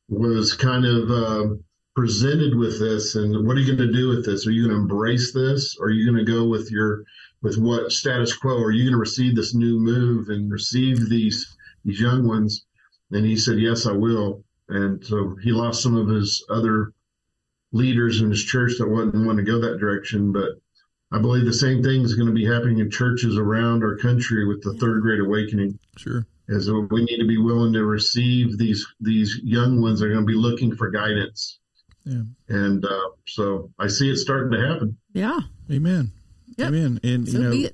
was 0.08 0.54
kind 0.54 0.84
of 0.84 1.11
uh, 1.11 1.54
presented 1.94 2.54
with 2.54 2.78
this, 2.78 3.14
and 3.14 3.46
what 3.46 3.56
are 3.56 3.61
you 3.61 3.76
going 3.76 3.88
to 3.88 3.92
do 3.92 4.08
with 4.08 4.25
this? 4.25 4.46
Are 4.46 4.50
you 4.50 4.66
going 4.66 4.76
to 4.76 4.82
embrace 4.82 5.32
this, 5.32 5.76
or 5.78 5.87
are 5.87 5.90
you 5.90 6.11
going 6.11 6.25
to 6.25 6.30
go 6.30 6.46
with 6.46 6.70
your 6.70 7.04
with 7.42 7.58
what 7.58 7.92
status 7.92 8.34
quo? 8.37 8.62
Are 8.62 8.70
you 8.70 8.84
going 8.84 8.92
to 8.92 8.99
receive 8.99 9.34
this 9.34 9.54
new 9.54 9.78
move 9.78 10.28
and 10.28 10.50
receive 10.50 11.08
these 11.08 11.56
these 11.84 12.00
young 12.00 12.26
ones? 12.26 12.64
And 13.11 13.26
he 13.26 13.37
said, 13.37 13.58
"Yes, 13.58 13.87
I 13.87 13.92
will." 13.92 14.44
And 14.68 15.04
so 15.04 15.37
he 15.42 15.52
lost 15.52 15.82
some 15.82 15.96
of 15.96 16.08
his 16.08 16.44
other 16.49 16.92
leaders 17.72 18.20
in 18.20 18.30
his 18.30 18.42
church 18.42 18.78
that 18.78 18.88
wouldn't 18.88 19.26
want 19.26 19.38
to 19.38 19.44
go 19.44 19.58
that 19.58 19.78
direction, 19.78 20.32
but 20.32 20.62
I 21.12 21.19
believe 21.19 21.45
the 21.45 21.52
same 21.52 21.83
thing 21.83 22.02
is 22.02 22.14
going 22.14 22.28
to 22.28 22.35
be 22.35 22.47
happening 22.47 22.78
in 22.78 22.90
churches 22.90 23.37
around 23.37 23.85
our 23.85 23.97
country 23.97 24.47
with 24.47 24.62
the 24.62 24.75
third 24.75 25.02
great 25.02 25.21
awakening. 25.21 25.78
Sure. 25.97 26.26
As 26.49 26.71
we 26.71 27.04
need 27.04 27.19
to 27.19 27.26
be 27.26 27.38
willing 27.38 27.73
to 27.75 27.85
receive 27.85 28.59
these 28.59 28.87
these 29.00 29.38
young 29.45 29.81
ones 29.81 30.00
that 30.00 30.07
are 30.07 30.12
going 30.12 30.26
to 30.26 30.33
be 30.33 30.38
looking 30.38 30.75
for 30.75 30.90
guidance. 30.90 31.59
Yeah. 32.04 32.23
And 32.49 32.85
uh, 32.85 33.11
so 33.26 33.71
I 33.78 33.87
see 33.87 34.11
it 34.11 34.16
starting 34.16 34.52
to 34.52 34.66
happen. 34.66 34.99
Yeah. 35.12 35.38
Amen. 35.71 36.12
Yep. 36.57 36.69
Amen. 36.69 37.00
And 37.04 37.28
So 37.28 37.38
you 37.38 37.64
know. 37.64 37.69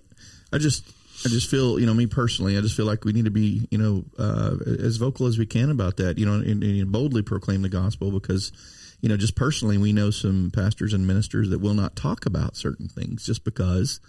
I 0.52 0.58
just, 0.58 0.86
I 1.24 1.28
just 1.28 1.50
feel, 1.50 1.78
you 1.78 1.86
know, 1.86 1.94
me 1.94 2.06
personally, 2.06 2.56
I 2.56 2.60
just 2.60 2.76
feel 2.76 2.86
like 2.86 3.04
we 3.04 3.12
need 3.12 3.24
to 3.24 3.30
be, 3.30 3.66
you 3.70 3.78
know, 3.78 4.04
uh, 4.18 4.56
as 4.80 4.96
vocal 4.96 5.26
as 5.26 5.38
we 5.38 5.46
can 5.46 5.70
about 5.70 5.96
that, 5.96 6.18
you 6.18 6.26
know, 6.26 6.34
and, 6.34 6.62
and 6.62 6.92
boldly 6.92 7.22
proclaim 7.22 7.62
the 7.62 7.68
gospel 7.68 8.10
because, 8.10 8.52
you 9.00 9.08
know, 9.08 9.16
just 9.16 9.36
personally, 9.36 9.78
we 9.78 9.92
know 9.92 10.10
some 10.10 10.50
pastors 10.52 10.92
and 10.92 11.06
ministers 11.06 11.50
that 11.50 11.60
will 11.60 11.74
not 11.74 11.96
talk 11.96 12.26
about 12.26 12.56
certain 12.56 12.88
things 12.88 13.24
just 13.24 13.44
because 13.44 14.00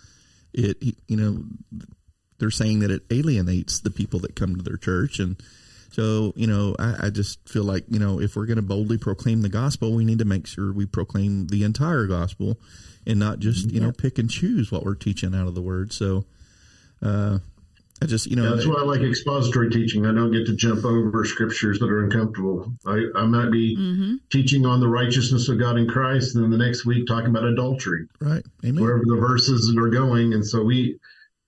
it, 0.54 0.78
you 1.08 1.18
know, 1.18 1.44
they're 2.40 2.50
saying 2.50 2.80
that 2.80 2.92
it 2.92 3.04
alienates 3.12 3.82
the 3.82 3.92
people 3.92 4.20
that 4.20 4.36
come 4.36 4.56
to 4.56 4.64
their 4.64 4.78
church. 4.78 5.20
And 5.20 5.40
so, 5.92 6.34
you 6.36 6.48
know, 6.48 6.76
I, 6.80 7.08
I 7.08 7.10
just 7.10 7.48
feel 7.48 7.64
like, 7.64 7.86
you 7.90 8.00
know, 8.00 8.20
if 8.20 8.36
we're 8.36 8.46
going 8.46 8.58
to 8.58 8.64
boldly 8.64 8.98
proclaim 8.98 9.42
the 9.42 9.50
gospel, 9.50 9.94
we 9.94 10.06
need 10.06 10.20
to 10.20 10.26
make 10.26 10.48
sure 10.48 10.72
we 10.72 10.86
proclaim 10.86 11.48
the 11.48 11.64
entire 11.64 12.08
gospel 12.08 12.60
and 13.06 13.20
not 13.20 13.40
just, 13.40 13.72
you 13.72 13.80
know, 13.80 13.92
pick 13.92 14.18
and 14.18 14.30
choose 14.30 14.72
what 14.72 14.84
we're 14.84 14.96
teaching 14.96 15.36
out 15.36 15.48
of 15.48 15.56
the 15.56 15.62
word. 15.62 15.94
So, 15.94 16.26
uh, 17.02 17.40
I 18.02 18.06
just, 18.06 18.28
you 18.28 18.36
know, 18.36 18.44
Yeah, 18.50 18.56
that's 18.56 18.68
why 18.68 18.76
I 18.76 18.84
like 18.84 19.02
expository 19.02 19.70
teaching. 19.70 20.06
I 20.06 20.14
don't 20.14 20.32
get 20.32 20.46
to 20.46 20.56
jump 20.56 20.86
over 20.86 21.26
scriptures 21.26 21.80
that 21.80 21.90
are 21.90 22.04
uncomfortable. 22.04 22.74
I, 22.86 23.04
I 23.16 23.26
might 23.26 23.52
be 23.52 23.76
Mm-hmm. 23.78 24.16
teaching 24.32 24.66
on 24.66 24.80
the 24.80 24.88
righteousness 24.88 25.50
of 25.50 25.60
God 25.60 25.78
in 25.78 25.88
Christ, 25.88 26.36
and 26.36 26.44
then 26.44 26.52
the 26.52 26.58
next 26.66 26.86
week 26.86 27.08
talking 27.08 27.30
about 27.30 27.44
adultery. 27.46 28.06
right. 28.22 28.44
Amen. 28.64 28.82
wherever 28.84 29.04
the 29.06 29.16
verses 29.16 29.76
are 29.78 29.90
going. 29.90 30.34
And 30.34 30.46
so 30.46 30.64
we, 30.64 30.98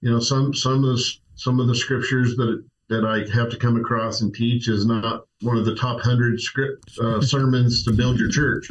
you 0.02 0.10
know, 0.12 0.20
some 0.20 0.54
some 0.54 0.84
of 0.84 0.96
the 0.98 1.04
some 1.36 1.60
of 1.60 1.68
the 1.68 1.76
scriptures 1.76 2.36
that 2.38 2.64
that 2.90 3.06
I 3.06 3.20
have 3.38 3.50
to 3.52 3.58
come 3.58 3.78
across 3.78 4.20
and 4.22 4.34
teach 4.34 4.68
is 4.68 4.86
not 4.86 5.24
one 5.42 5.58
of 5.58 5.64
the 5.66 5.76
top 5.76 6.02
hundred 6.02 6.42
script 6.42 6.92
uh, 7.02 7.22
sermons 7.34 7.84
to 7.86 7.94
build 7.94 8.20
your 8.20 8.30
church, 8.30 8.70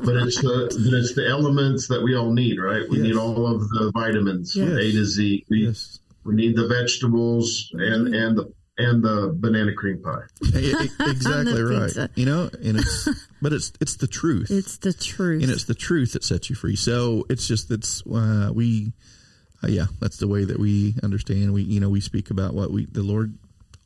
but 0.00 0.16
it's 0.16 0.40
the 0.40 0.70
but 0.84 0.94
it's 0.98 1.14
the 1.14 1.28
elements 1.28 1.86
that 1.88 2.02
we 2.02 2.16
all 2.16 2.32
need, 2.32 2.58
right? 2.58 2.88
We 2.88 2.96
Yes. 2.98 3.06
need 3.06 3.16
all 3.16 3.46
of 3.46 3.60
the 3.68 3.92
vitamins 3.94 4.54
from 4.54 4.72
A 4.78 4.90
to 4.92 5.04
Z. 5.04 5.44
We 5.50 5.66
Yes. 5.66 6.00
We 6.24 6.34
need 6.34 6.56
the 6.56 6.66
vegetables 6.68 7.70
and 7.74 8.14
and 8.14 8.36
the 8.38 8.52
and 8.78 9.02
the 9.04 9.32
banana 9.36 9.72
cream 9.74 10.02
pie. 10.02 10.22
Exactly 11.10 11.62
right. 11.62 11.84
pizza. 11.86 12.10
You 12.14 12.24
know, 12.26 12.50
and 12.64 12.78
it's, 12.78 13.08
but 13.42 13.52
it's, 13.52 13.70
it's 13.82 13.96
the 13.96 14.06
truth. 14.06 14.50
It's 14.50 14.78
the 14.78 14.94
truth. 14.94 15.42
and 15.42 15.52
it's 15.52 15.64
the 15.64 15.74
truth 15.74 16.12
that 16.14 16.24
sets 16.24 16.48
you 16.48 16.56
free. 16.56 16.74
So 16.76 17.26
it's 17.28 17.46
just 17.46 17.68
that's 17.68 18.02
uh, 18.06 18.50
we, 18.54 18.92
uh, 19.62 19.68
yeah, 19.68 19.86
that's 20.00 20.16
the 20.16 20.26
way 20.28 20.44
that 20.44 20.58
we 20.58 20.94
understand. 21.02 21.52
We 21.52 21.62
you 21.62 21.80
know 21.80 21.90
we 21.90 22.00
speak 22.00 22.30
about 22.30 22.54
what 22.54 22.70
we 22.70 22.86
the 22.86 23.02
Lord 23.02 23.36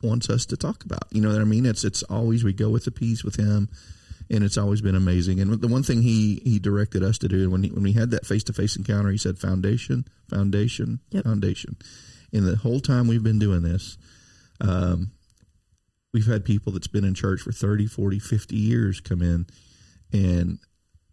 wants 0.01 0.29
us 0.29 0.45
to 0.47 0.57
talk 0.57 0.85
about. 0.85 1.03
You 1.11 1.21
know 1.21 1.29
what 1.31 1.41
I 1.41 1.45
mean? 1.45 1.65
It's 1.65 1.83
it's 1.83 2.03
always 2.03 2.43
we 2.43 2.53
go 2.53 2.69
with 2.69 2.85
the 2.85 2.91
peace 2.91 3.23
with 3.25 3.35
Him, 3.35 3.67
and 4.29 4.43
it's 4.43 4.57
always 4.57 4.79
been 4.81 4.95
amazing. 4.95 5.39
And 5.41 5.51
the 5.59 5.67
one 5.67 5.83
thing 5.83 6.01
He 6.01 6.41
He 6.45 6.59
directed 6.59 7.03
us 7.03 7.17
to 7.19 7.27
do 7.27 7.49
when 7.49 7.63
he, 7.63 7.69
when 7.71 7.83
we 7.83 7.93
had 7.93 8.11
that 8.11 8.25
face 8.25 8.43
to 8.45 8.53
face 8.53 8.75
encounter, 8.77 9.11
He 9.11 9.17
said, 9.17 9.37
"Foundation, 9.37 10.05
foundation, 10.29 11.01
Yep. 11.11 11.25
foundation." 11.25 11.75
And 12.33 12.45
the 12.45 12.55
whole 12.57 12.79
time 12.79 13.07
we've 13.07 13.23
been 13.23 13.39
doing 13.39 13.61
this, 13.61 13.97
um, 14.61 15.11
we've 16.13 16.25
had 16.25 16.43
people 16.45 16.71
that's 16.73 16.87
been 16.87 17.05
in 17.05 17.13
church 17.13 17.41
for 17.41 17.51
30, 17.51 17.87
40, 17.87 18.19
50 18.19 18.55
years 18.55 18.99
come 18.99 19.21
in 19.21 19.45
and 20.11 20.59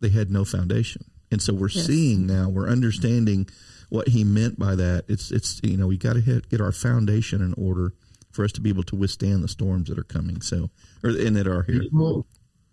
they 0.01 0.09
had 0.09 0.31
no 0.31 0.45
foundation. 0.45 1.05
And 1.31 1.41
so 1.43 1.53
we're 1.53 1.69
Yes. 1.69 1.87
seeing 1.87 2.27
now, 2.27 2.49
we're 2.49 2.69
understanding 2.69 3.49
what 3.91 4.09
he 4.09 4.25
meant 4.25 4.59
by 4.59 4.75
that. 4.75 5.05
It's, 5.09 5.31
it's, 5.31 5.61
you 5.63 5.77
know, 5.77 5.87
we 5.87 5.97
got 5.97 6.15
to 6.15 6.43
get 6.49 6.61
our 6.61 6.73
foundation 6.73 7.41
in 7.43 7.55
order 7.55 7.93
for 8.33 8.45
us 8.45 8.53
to 8.53 8.61
be 8.61 8.69
able 8.69 8.83
to 8.85 8.97
withstand 8.97 9.43
the 9.45 9.49
storms 9.49 9.89
that 9.89 9.99
are 9.99 10.05
coming. 10.05 10.41
So, 10.41 10.71
or, 11.03 11.11
and 11.11 11.37
that 11.37 11.47
are 11.47 11.63
here. 11.63 11.83
Well, 11.93 12.27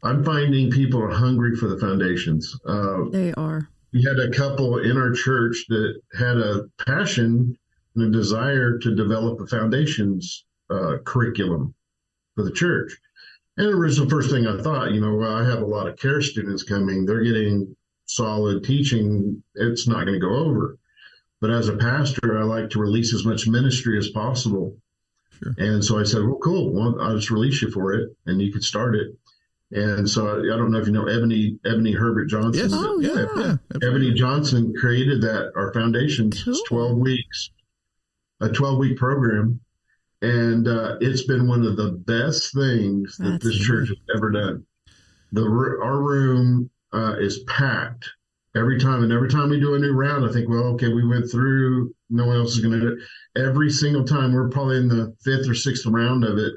I'm 0.04 0.24
finding 0.24 0.72
people 0.72 1.02
are 1.02 1.12
hungry 1.12 1.56
for 1.56 1.68
the 1.68 1.78
foundations. 1.78 2.56
Uh, 2.68 3.10
they 3.12 3.34
are. 3.34 3.70
we 3.94 4.02
had 4.04 4.20
a 4.20 4.32
couple 4.32 4.80
in 4.80 4.98
our 4.98 5.12
church 5.12 5.66
that 5.70 6.02
had 6.18 6.38
a 6.38 6.64
passion 6.88 7.56
and 7.96 8.04
a 8.04 8.18
desire 8.18 8.78
to 8.80 8.96
develop 8.96 9.40
a 9.42 9.48
foundations 9.48 10.46
uh, 10.70 10.98
curriculum 11.04 11.74
for 12.36 12.44
the 12.44 12.52
church. 12.52 12.98
And 13.58 13.68
it 13.68 13.76
was 13.76 13.98
the 13.98 14.10
first 14.10 14.32
thing 14.32 14.48
I 14.48 14.62
thought, 14.62 14.92
you 14.92 15.02
know, 15.02 15.22
I 15.24 15.44
have 15.44 15.62
a 15.62 15.66
lot 15.66 15.88
of 15.88 15.98
Charis 15.98 16.30
students 16.32 16.64
coming. 16.64 17.06
They're 17.06 17.24
getting 17.24 17.76
solid 18.06 18.64
teaching. 18.64 19.44
It's 19.56 19.88
not 19.88 20.06
going 20.06 20.20
to 20.20 20.26
go 20.26 20.36
over. 20.36 20.78
But 21.42 21.52
as 21.52 21.68
a 21.68 21.76
pastor, 21.76 22.40
I 22.40 22.44
like 22.44 22.70
to 22.72 22.80
release 22.80 23.14
as 23.14 23.26
much 23.26 23.48
ministry 23.48 23.98
as 23.98 24.10
possible. 24.10 24.78
Sure. 25.42 25.54
And 25.58 25.84
so 25.84 26.00
I 26.00 26.04
said, 26.04 26.24
well, 26.24 26.40
cool. 26.42 26.72
Well, 26.72 27.02
I'll 27.02 27.16
just 27.16 27.32
release 27.32 27.62
you 27.62 27.72
for 27.72 27.94
it 27.94 28.16
and 28.26 28.42
you 28.42 28.54
could 28.54 28.64
start 28.64 28.96
it. 28.96 29.16
And 29.74 30.10
so 30.10 30.28
I, 30.28 30.54
I 30.54 30.58
don't 30.58 30.70
know 30.70 30.80
if 30.80 30.86
you 30.86 30.92
know 30.92 31.08
Ebony, 31.08 31.58
Ebony 31.66 31.94
Herbert 31.94 32.26
Johnson. 32.26 32.70
Yes. 32.70 32.72
Oh, 32.74 33.00
yeah. 33.00 33.26
yeah. 33.36 33.56
Yeah. 33.72 33.88
Ebony. 33.88 34.14
Johnson 34.14 34.74
created 34.78 35.22
that 35.22 35.52
our 35.56 35.74
foundations. 35.74 36.44
It's 36.46 36.62
twelve 36.68 36.98
weeks, 36.98 37.52
a 38.42 38.50
twelve 38.50 38.78
week 38.78 38.98
program, 38.98 39.60
and 40.22 40.68
uh, 40.68 40.98
it's 41.00 41.24
been 41.24 41.48
one 41.48 41.66
of 41.66 41.78
the 41.78 41.92
best 41.92 42.54
things 42.54 43.18
that 43.18 43.30
That's 43.32 43.46
this 43.46 43.60
church 43.60 43.90
has 43.90 43.98
ever 44.16 44.32
done. 44.32 44.66
The 45.32 45.44
our 45.44 46.02
room 46.02 46.70
uh, 46.94 47.16
is 47.20 47.40
packed 47.48 48.10
every 48.56 48.80
time, 48.80 49.04
and 49.04 49.12
every 49.14 49.30
time 49.30 49.50
we 49.50 49.60
do 49.60 49.76
a 49.76 49.80
new 49.80 49.94
round, 49.94 50.26
I 50.26 50.32
think, 50.32 50.50
well, 50.50 50.64
okay, 50.74 50.90
we 50.90 51.08
went 51.08 51.32
through. 51.32 51.94
No 52.10 52.26
one 52.26 52.38
else 52.38 52.56
is 52.56 52.60
going 52.60 52.78
to 52.78 52.80
do 52.80 52.98
it. 52.98 53.42
Every 53.42 53.70
single 53.70 54.04
time, 54.04 54.34
we're 54.34 54.50
probably 54.50 54.78
in 54.78 54.90
the 54.90 55.16
fifth 55.24 55.48
or 55.48 55.56
sixth 55.56 55.86
round 55.86 56.26
of 56.26 56.38
it, 56.38 56.54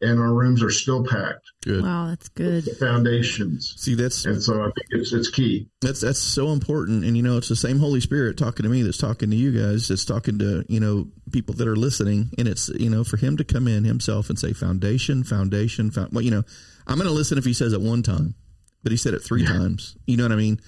and 0.00 0.18
our 0.18 0.32
rooms 0.32 0.62
are 0.62 0.70
still 0.70 1.04
packed. 1.04 1.50
Good. 1.62 1.82
Wow, 1.82 2.08
that's 2.08 2.28
good. 2.30 2.64
Foundations, 2.78 3.74
See, 3.76 3.94
that's, 3.94 4.24
and 4.24 4.42
so 4.42 4.60
I 4.60 4.64
think 4.64 4.86
it's 4.90 5.12
it's 5.12 5.28
key. 5.28 5.68
That's 5.80 6.00
that's 6.00 6.18
so 6.18 6.48
important, 6.48 7.04
and 7.04 7.16
you 7.16 7.22
know, 7.22 7.36
it's 7.36 7.48
the 7.48 7.56
same 7.56 7.78
Holy 7.78 8.00
Spirit 8.00 8.38
talking 8.38 8.64
to 8.64 8.68
me 8.70 8.82
that's 8.82 8.98
talking 8.98 9.30
to 9.30 9.36
you 9.36 9.52
guys. 9.52 9.88
That's 9.88 10.04
talking 10.04 10.38
to 10.38 10.64
you 10.68 10.80
know 10.80 11.08
people 11.32 11.54
that 11.56 11.68
are 11.68 11.76
listening, 11.76 12.30
and 12.38 12.48
it's 12.48 12.68
you 12.68 12.90
know 12.90 13.04
for 13.04 13.16
him 13.16 13.36
to 13.36 13.44
come 13.44 13.68
in 13.68 13.84
himself 13.84 14.30
and 14.30 14.38
say 14.38 14.52
foundation, 14.52 15.24
foundation, 15.24 15.90
found, 15.90 16.12
well, 16.12 16.24
you 16.24 16.30
know, 16.30 16.44
I'm 16.86 16.96
going 16.96 17.08
to 17.08 17.14
listen 17.14 17.38
if 17.38 17.44
he 17.44 17.52
says 17.52 17.72
it 17.72 17.80
one 17.80 18.02
time, 18.02 18.34
but 18.82 18.92
he 18.92 18.98
said 18.98 19.14
it 19.14 19.20
three 19.20 19.44
times. 19.44 19.96
You 20.06 20.16
know 20.16 20.24
what 20.24 20.32
I 20.32 20.36
mean? 20.36 20.60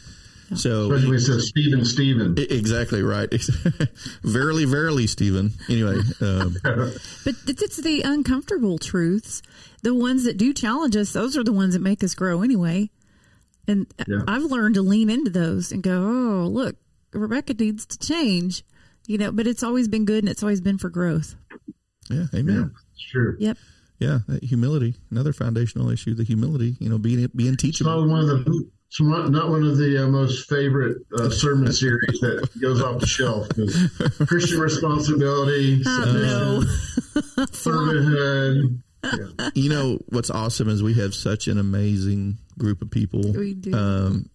So 0.54 0.90
Especially 0.92 1.08
when 1.08 1.16
it 1.16 1.20
says 1.20 1.48
Stephen, 1.48 1.84
Stephen. 1.84 2.34
exactly 2.38 3.02
right. 3.02 3.28
verily, 4.22 4.64
verily, 4.64 5.06
Stephen. 5.06 5.52
Anyway, 5.68 5.98
um, 6.20 6.56
But 6.64 7.34
it's, 7.46 7.62
it's 7.62 7.76
the 7.78 8.02
uncomfortable 8.02 8.78
truths, 8.78 9.42
the 9.82 9.94
ones 9.94 10.24
that 10.24 10.36
do 10.36 10.52
challenge 10.52 10.96
us. 10.96 11.12
Those 11.12 11.36
are 11.36 11.44
the 11.44 11.52
ones 11.52 11.74
that 11.74 11.80
make 11.82 12.02
us 12.04 12.14
grow 12.14 12.42
anyway. 12.42 12.90
And 13.68 13.86
Yeah. 14.06 14.22
I've 14.28 14.42
learned 14.44 14.74
to 14.74 14.82
lean 14.82 15.08
into 15.10 15.30
those 15.30 15.72
and 15.72 15.82
go, 15.82 16.02
oh, 16.02 16.46
look, 16.48 16.76
Rebecca 17.12 17.54
needs 17.54 17.86
to 17.86 17.98
change. 17.98 18.64
You 19.06 19.18
know, 19.18 19.32
but 19.32 19.46
it's 19.46 19.62
always 19.62 19.88
been 19.88 20.04
good 20.04 20.22
and 20.22 20.28
it's 20.28 20.42
always 20.42 20.60
been 20.60 20.78
for 20.78 20.88
growth. 20.90 21.34
yeah, 22.10 22.26
Yeah, 22.32 22.38
amen. 22.40 22.72
it's 22.94 23.10
true. 23.10 23.36
Yep. 23.38 23.58
Yeah, 23.98 24.18
humility, 24.42 24.94
another 25.12 25.32
foundational 25.32 25.88
issue. 25.90 26.14
The 26.14 26.24
humility, 26.24 26.76
you 26.80 26.88
know, 26.88 26.98
being 26.98 27.24
being 27.36 27.52
It's 27.54 27.62
teachable. 27.62 28.04
not 28.04 28.08
one 28.10 28.28
of 28.28 28.44
the 28.44 28.68
it's 28.92 29.00
not 29.00 29.30
not 29.30 29.48
one 29.48 29.62
of 29.64 29.78
the 29.78 30.04
uh, 30.04 30.06
most 30.06 30.48
favorite 30.50 30.98
uh, 31.18 31.30
sermon 31.30 31.72
series 31.72 32.20
that 32.20 32.46
goes 32.60 32.82
off 32.82 33.00
the 33.00 33.06
shelf. 33.06 33.48
'cause 33.48 34.28
Christian 34.28 34.60
responsibility, 34.60 35.82
Oh, 35.86 36.62
no. 37.16 37.42
servanthood. 37.46 38.78
Yeah. 39.04 39.50
you 39.54 39.68
know 39.70 39.98
what's 40.10 40.30
awesome 40.30 40.68
is 40.68 40.82
we 40.82 40.94
have 40.94 41.14
such 41.14 41.48
an 41.48 41.58
amazing 41.58 42.38
group 42.58 42.82
of 42.82 42.90
people 42.90 43.32
We 43.32 43.54
do. 43.54 43.74
um 43.74 44.28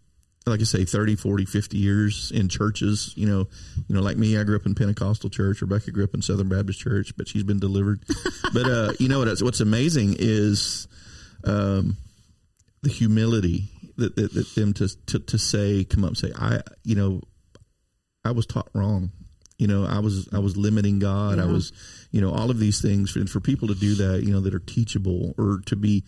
like 0.46 0.60
i 0.60 0.64
say 0.64 0.84
30 0.84 1.16
40 1.16 1.46
50 1.46 1.78
years 1.78 2.32
in 2.36 2.50
churches 2.50 3.14
you 3.16 3.28
know 3.28 3.48
you 3.88 3.96
know 3.96 4.02
like 4.02 4.18
me 4.18 4.38
i 4.38 4.44
grew 4.44 4.58
up 4.58 4.66
in 4.66 4.76
pentecostal 4.76 5.30
church 5.30 5.62
rebecca 5.62 5.92
grew 5.92 6.04
up 6.04 6.14
in 6.14 6.22
southern 6.22 6.50
baptist 6.50 6.80
church 6.80 7.14
but 7.16 7.30
she's 7.30 7.44
been 7.44 7.60
delivered 7.60 8.02
but 8.54 8.66
uh 8.66 8.92
you 9.00 9.08
know 9.08 9.20
what 9.20 9.40
what's 9.42 9.62
amazing 9.62 10.16
is 10.20 10.88
um 11.46 11.96
the 12.82 12.90
humility 12.90 13.70
that, 13.98 14.16
that, 14.16 14.34
that 14.34 14.56
them 14.56 14.74
to, 14.74 14.88
to 15.08 15.20
to 15.20 15.38
say 15.38 15.84
come 15.84 16.04
up 16.04 16.10
and 16.10 16.18
say 16.18 16.32
i 16.36 16.62
you 16.84 16.96
know 16.96 17.22
i 18.24 18.32
was 18.32 18.46
taught 18.46 18.70
wrong 18.74 19.12
You 19.60 19.66
know, 19.66 19.88
I 19.90 20.00
was 20.02 20.30
I 20.32 20.38
was 20.38 20.56
limiting 20.56 21.00
God. 21.00 21.40
I 21.40 21.48
was, 21.52 21.72
you 22.12 22.22
know, 22.22 22.32
all 22.32 22.52
of 22.52 22.60
these 22.60 22.80
things 22.80 23.10
for, 23.10 23.26
for 23.26 23.40
people 23.42 23.68
to 23.70 23.74
do 23.74 23.96
that. 23.96 24.22
You 24.24 24.32
know, 24.34 24.40
that 24.42 24.54
are 24.54 24.60
teachable 24.60 25.34
or 25.36 25.62
to 25.66 25.76
be, 25.76 26.04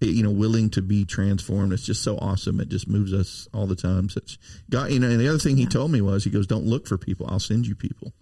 you 0.00 0.22
know, 0.22 0.30
willing 0.30 0.70
to 0.70 0.80
be 0.80 1.04
transformed. 1.04 1.74
It's 1.74 1.84
just 1.84 2.02
so 2.02 2.16
awesome. 2.16 2.60
It 2.60 2.70
just 2.70 2.88
moves 2.88 3.12
us 3.12 3.46
all 3.52 3.66
the 3.66 3.76
time. 3.76 4.08
Such 4.08 4.38
God. 4.70 4.90
You 4.90 5.00
know, 5.00 5.10
and 5.10 5.20
the 5.20 5.28
other 5.28 5.38
thing 5.38 5.58
he 5.58 5.66
told 5.66 5.90
me 5.90 6.00
was, 6.00 6.24
he 6.24 6.30
goes, 6.30 6.46
"Don't 6.46 6.64
look 6.64 6.86
for 6.86 6.96
people. 6.96 7.26
I'll 7.28 7.38
send 7.38 7.66
you 7.66 7.74
people." 7.74 8.14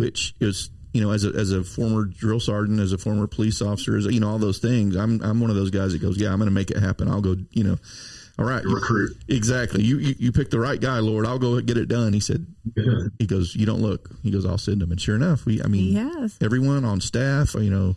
Which 0.00 0.34
is. 0.40 0.70
You 0.98 1.04
know, 1.04 1.12
as 1.12 1.24
a, 1.24 1.28
as 1.28 1.52
a 1.52 1.62
former 1.62 2.06
drill 2.06 2.40
sergeant, 2.40 2.80
as 2.80 2.92
a 2.92 2.98
former 2.98 3.28
police 3.28 3.62
officer, 3.62 3.96
as 3.96 4.06
you 4.06 4.18
know, 4.18 4.30
all 4.30 4.38
those 4.38 4.58
things, 4.58 4.96
I'm 4.96 5.22
I'm 5.22 5.38
one 5.40 5.48
of 5.48 5.54
those 5.54 5.70
guys 5.70 5.92
that 5.92 6.00
goes, 6.02 6.20
yeah, 6.20 6.32
I'm 6.32 6.38
going 6.38 6.48
to 6.48 6.54
make 6.54 6.72
it 6.72 6.78
happen. 6.78 7.06
I'll 7.06 7.20
go, 7.20 7.36
you 7.52 7.62
know, 7.62 7.76
all 8.36 8.44
right, 8.44 8.64
Recruit. 8.64 9.16
Exactly. 9.28 9.84
You, 9.84 9.98
you 9.98 10.14
you 10.18 10.32
picked 10.32 10.50
the 10.50 10.58
right 10.58 10.80
guy, 10.80 10.98
Lord. 10.98 11.24
I'll 11.24 11.38
go 11.38 11.60
get 11.60 11.76
it 11.76 11.86
done. 11.86 12.12
He 12.12 12.18
said. 12.18 12.46
He 13.20 13.26
goes, 13.26 13.54
you 13.54 13.64
don't 13.64 13.80
look. 13.80 14.10
He 14.24 14.32
goes, 14.32 14.44
I'll 14.44 14.58
send 14.58 14.82
him. 14.82 14.90
And 14.90 15.00
sure 15.00 15.14
enough, 15.14 15.46
we. 15.46 15.62
I 15.62 15.68
mean, 15.68 15.82
He 15.82 15.94
has. 15.94 16.36
everyone 16.40 16.84
on 16.84 17.00
staff, 17.00 17.54
you 17.54 17.70
know, 17.70 17.94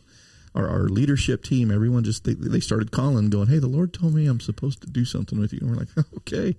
our, 0.54 0.70
our 0.70 0.84
leadership 0.84 1.44
team, 1.44 1.72
everyone 1.72 2.04
just 2.04 2.24
they, 2.24 2.36
they 2.36 2.60
started 2.60 2.92
calling, 2.92 3.32
going, 3.32 3.48
hey, 3.48 3.58
the 3.58 3.68
Lord 3.68 3.94
told 3.96 4.14
me 4.14 4.28
I'm 4.28 4.40
supposed 4.40 4.82
to 4.82 4.88
do 4.88 5.06
something 5.06 5.40
with 5.40 5.54
you. 5.54 5.60
And 5.62 5.72
we're 5.72 5.78
like, 5.78 5.90
okay. 6.18 6.56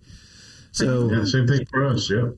So 0.72 1.08
Yeah, 1.08 1.24
same 1.24 1.46
thing 1.46 1.66
for 1.66 1.86
us. 1.86 2.10
Yeah. 2.10 2.30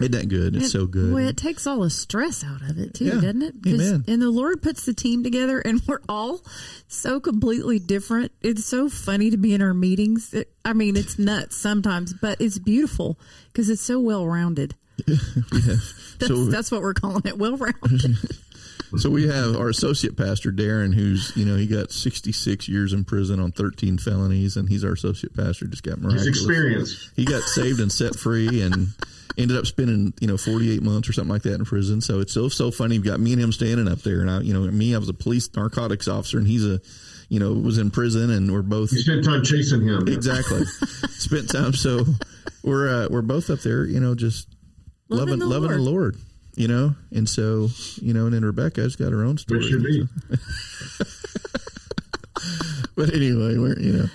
Isn't 0.00 0.12
that 0.12 0.28
good? 0.28 0.56
It's 0.56 0.66
It- 0.66 0.70
so 0.70 0.86
good. 0.86 1.12
Well, 1.12 1.26
it 1.28 1.36
takes 1.36 1.66
all 1.66 1.80
the 1.80 1.90
stress 1.90 2.44
out 2.44 2.62
of 2.68 2.78
it 2.78 2.94
too, 2.94 3.04
Yeah. 3.06 3.14
doesn't 3.14 3.42
it? 3.42 3.54
Amen. 3.66 4.04
And 4.06 4.20
the 4.22 4.30
Lord 4.30 4.62
puts 4.62 4.84
the 4.84 4.92
team 4.94 5.22
together, 5.22 5.58
and 5.60 5.80
we're 5.86 6.00
all 6.08 6.44
so 6.88 7.20
completely 7.20 7.78
different. 7.78 8.32
It's 8.42 8.64
so 8.64 8.88
funny 8.88 9.30
to 9.30 9.36
be 9.36 9.54
in 9.54 9.62
our 9.62 9.74
meetings. 9.74 10.32
It, 10.34 10.52
I 10.64 10.72
mean, 10.72 10.96
it's 10.96 11.18
nuts 11.18 11.56
sometimes, 11.56 12.12
but 12.12 12.40
it's 12.40 12.58
beautiful 12.58 13.18
because 13.52 13.70
it's 13.70 13.82
so 13.82 13.98
well 14.00 14.26
rounded. 14.26 14.74
That's, 15.06 16.26
So- 16.28 16.46
that's 16.46 16.70
what 16.70 16.80
we're 16.82 16.94
calling 16.94 17.22
it, 17.26 17.36
well 17.38 17.56
rounded. 17.56 18.16
So 18.98 19.10
we 19.10 19.26
have 19.28 19.56
our 19.56 19.68
associate 19.68 20.16
pastor 20.16 20.52
Darren, 20.52 20.94
who's 20.94 21.32
you 21.36 21.44
know 21.44 21.56
he 21.56 21.66
got 21.66 21.90
66 21.92 22.68
years 22.68 22.92
in 22.92 23.04
prison 23.04 23.40
on 23.40 23.52
13 23.52 23.98
felonies, 23.98 24.56
and 24.56 24.68
he's 24.68 24.84
our 24.84 24.92
associate 24.92 25.34
pastor. 25.36 25.66
Just 25.66 25.82
got 25.82 25.94
He's 25.96 26.02
miraculous. 26.04 26.26
experienced. 26.28 27.10
He 27.16 27.24
got 27.24 27.42
saved 27.42 27.80
and 27.80 27.90
set 27.90 28.14
free, 28.16 28.62
and 28.62 28.88
ended 29.36 29.56
up 29.56 29.66
spending 29.66 30.14
you 30.20 30.28
know 30.28 30.36
48 30.36 30.82
months 30.82 31.08
or 31.08 31.12
something 31.12 31.32
like 31.32 31.42
that 31.42 31.54
in 31.54 31.64
prison. 31.64 32.00
So 32.00 32.20
it's 32.20 32.32
so 32.32 32.48
so 32.48 32.70
funny. 32.70 32.94
You've 32.94 33.04
got 33.04 33.18
me 33.20 33.32
and 33.32 33.42
him 33.42 33.52
standing 33.52 33.88
up 33.88 33.98
there, 34.02 34.20
and 34.20 34.30
I 34.30 34.40
you 34.40 34.54
know 34.54 34.60
me 34.70 34.94
I 34.94 34.98
was 34.98 35.08
a 35.08 35.14
police 35.14 35.48
narcotics 35.56 36.06
officer, 36.08 36.38
and 36.38 36.46
he's 36.46 36.64
a 36.64 36.80
you 37.28 37.40
know 37.40 37.52
was 37.52 37.78
in 37.78 37.90
prison, 37.90 38.30
and 38.30 38.52
we're 38.52 38.62
both 38.62 38.92
You 38.92 39.00
spent 39.00 39.24
time 39.24 39.42
chasing 39.42 39.82
him. 39.82 40.06
exactly 40.06 40.64
spent 41.10 41.50
time. 41.50 41.72
So 41.72 42.04
we're 42.62 42.88
uh, 42.88 43.08
we're 43.10 43.22
both 43.22 43.50
up 43.50 43.60
there, 43.60 43.84
you 43.84 43.98
know, 44.00 44.14
just 44.14 44.48
Loving 45.08 45.26
loving 45.28 45.38
the 45.40 45.46
loving 45.46 45.70
the 45.70 45.78
Lord. 45.90 46.16
Lord. 46.56 46.70
You 46.70 46.74
know, 46.74 46.94
and 47.12 47.28
so 47.28 47.68
you 47.96 48.14
know, 48.14 48.24
and 48.26 48.34
then 48.34 48.44
Rebecca's 48.44 48.96
got 48.96 49.12
her 49.12 49.24
own 49.24 49.38
story. 49.38 49.64
It 49.64 49.68
should 49.68 49.82
be. 49.82 50.08
But 52.96 53.14
anyway, 53.14 53.58
we're 53.58 53.78
you 53.78 53.92
know, 53.92 54.06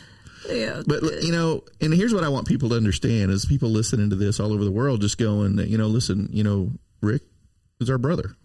yeah. 0.49 0.81
but 0.85 1.03
you 1.21 1.31
know, 1.31 1.63
and 1.79 1.93
here's 1.93 2.13
what 2.13 2.23
I 2.23 2.29
want 2.29 2.47
people 2.47 2.69
to 2.69 2.75
understand: 2.75 3.31
is 3.31 3.45
people 3.45 3.69
listening 3.69 4.09
to 4.09 4.15
this 4.15 4.39
all 4.39 4.51
over 4.51 4.63
the 4.63 4.71
world, 4.71 5.01
just 5.01 5.19
going, 5.19 5.59
you 5.59 5.77
know, 5.77 5.87
listen, 5.87 6.29
you 6.33 6.43
know, 6.43 6.71
Rick 7.01 7.21
is 7.79 7.91
our 7.91 7.99
brother. 7.99 8.35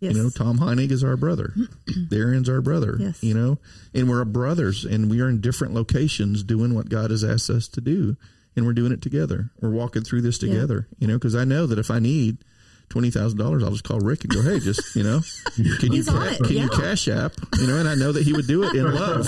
yes. 0.00 0.14
You 0.14 0.22
know, 0.22 0.30
Tom 0.30 0.58
Heinig 0.58 0.90
is 0.90 1.04
our 1.04 1.18
brother. 1.18 1.52
Darren's 1.88 2.48
our 2.48 2.62
brother. 2.62 2.96
Yes. 2.98 3.22
You 3.22 3.34
know, 3.34 3.58
and 3.92 4.08
we're 4.08 4.24
brothers, 4.24 4.86
and 4.86 5.10
we 5.10 5.20
are 5.20 5.28
in 5.28 5.42
different 5.42 5.74
locations 5.74 6.42
doing 6.42 6.74
what 6.74 6.88
God 6.88 7.10
has 7.10 7.22
asked 7.22 7.50
us 7.50 7.68
to 7.68 7.82
do, 7.82 8.16
and 8.56 8.64
we're 8.64 8.72
doing 8.72 8.92
it 8.92 9.02
together. 9.02 9.50
We're 9.60 9.70
walking 9.70 10.02
through 10.02 10.22
this 10.22 10.38
together. 10.38 10.88
You 10.98 11.08
know, 11.08 11.14
because 11.14 11.36
I 11.36 11.44
know 11.44 11.66
that 11.66 11.78
if 11.78 11.90
I 11.90 11.98
need 11.98 12.38
twenty 12.88 13.10
thousand 13.10 13.38
dollars, 13.38 13.62
I'll 13.62 13.70
just 13.70 13.84
call 13.84 13.98
Rick 14.00 14.24
and 14.24 14.32
go, 14.32 14.42
"Hey, 14.42 14.58
just 14.60 14.94
you 14.96 15.02
know, 15.02 15.20
can 15.78 15.92
you 15.92 16.04
ca- 16.04 16.22
it, 16.22 16.38
can 16.38 16.56
you 16.56 16.68
cash 16.68 17.08
app?" 17.08 17.32
You 17.58 17.66
know, 17.66 17.76
and 17.78 17.88
I 17.88 17.94
know 17.94 18.12
that 18.12 18.22
he 18.24 18.32
would 18.32 18.46
do 18.46 18.64
it 18.64 18.74
in 18.74 18.84
love. 18.94 19.26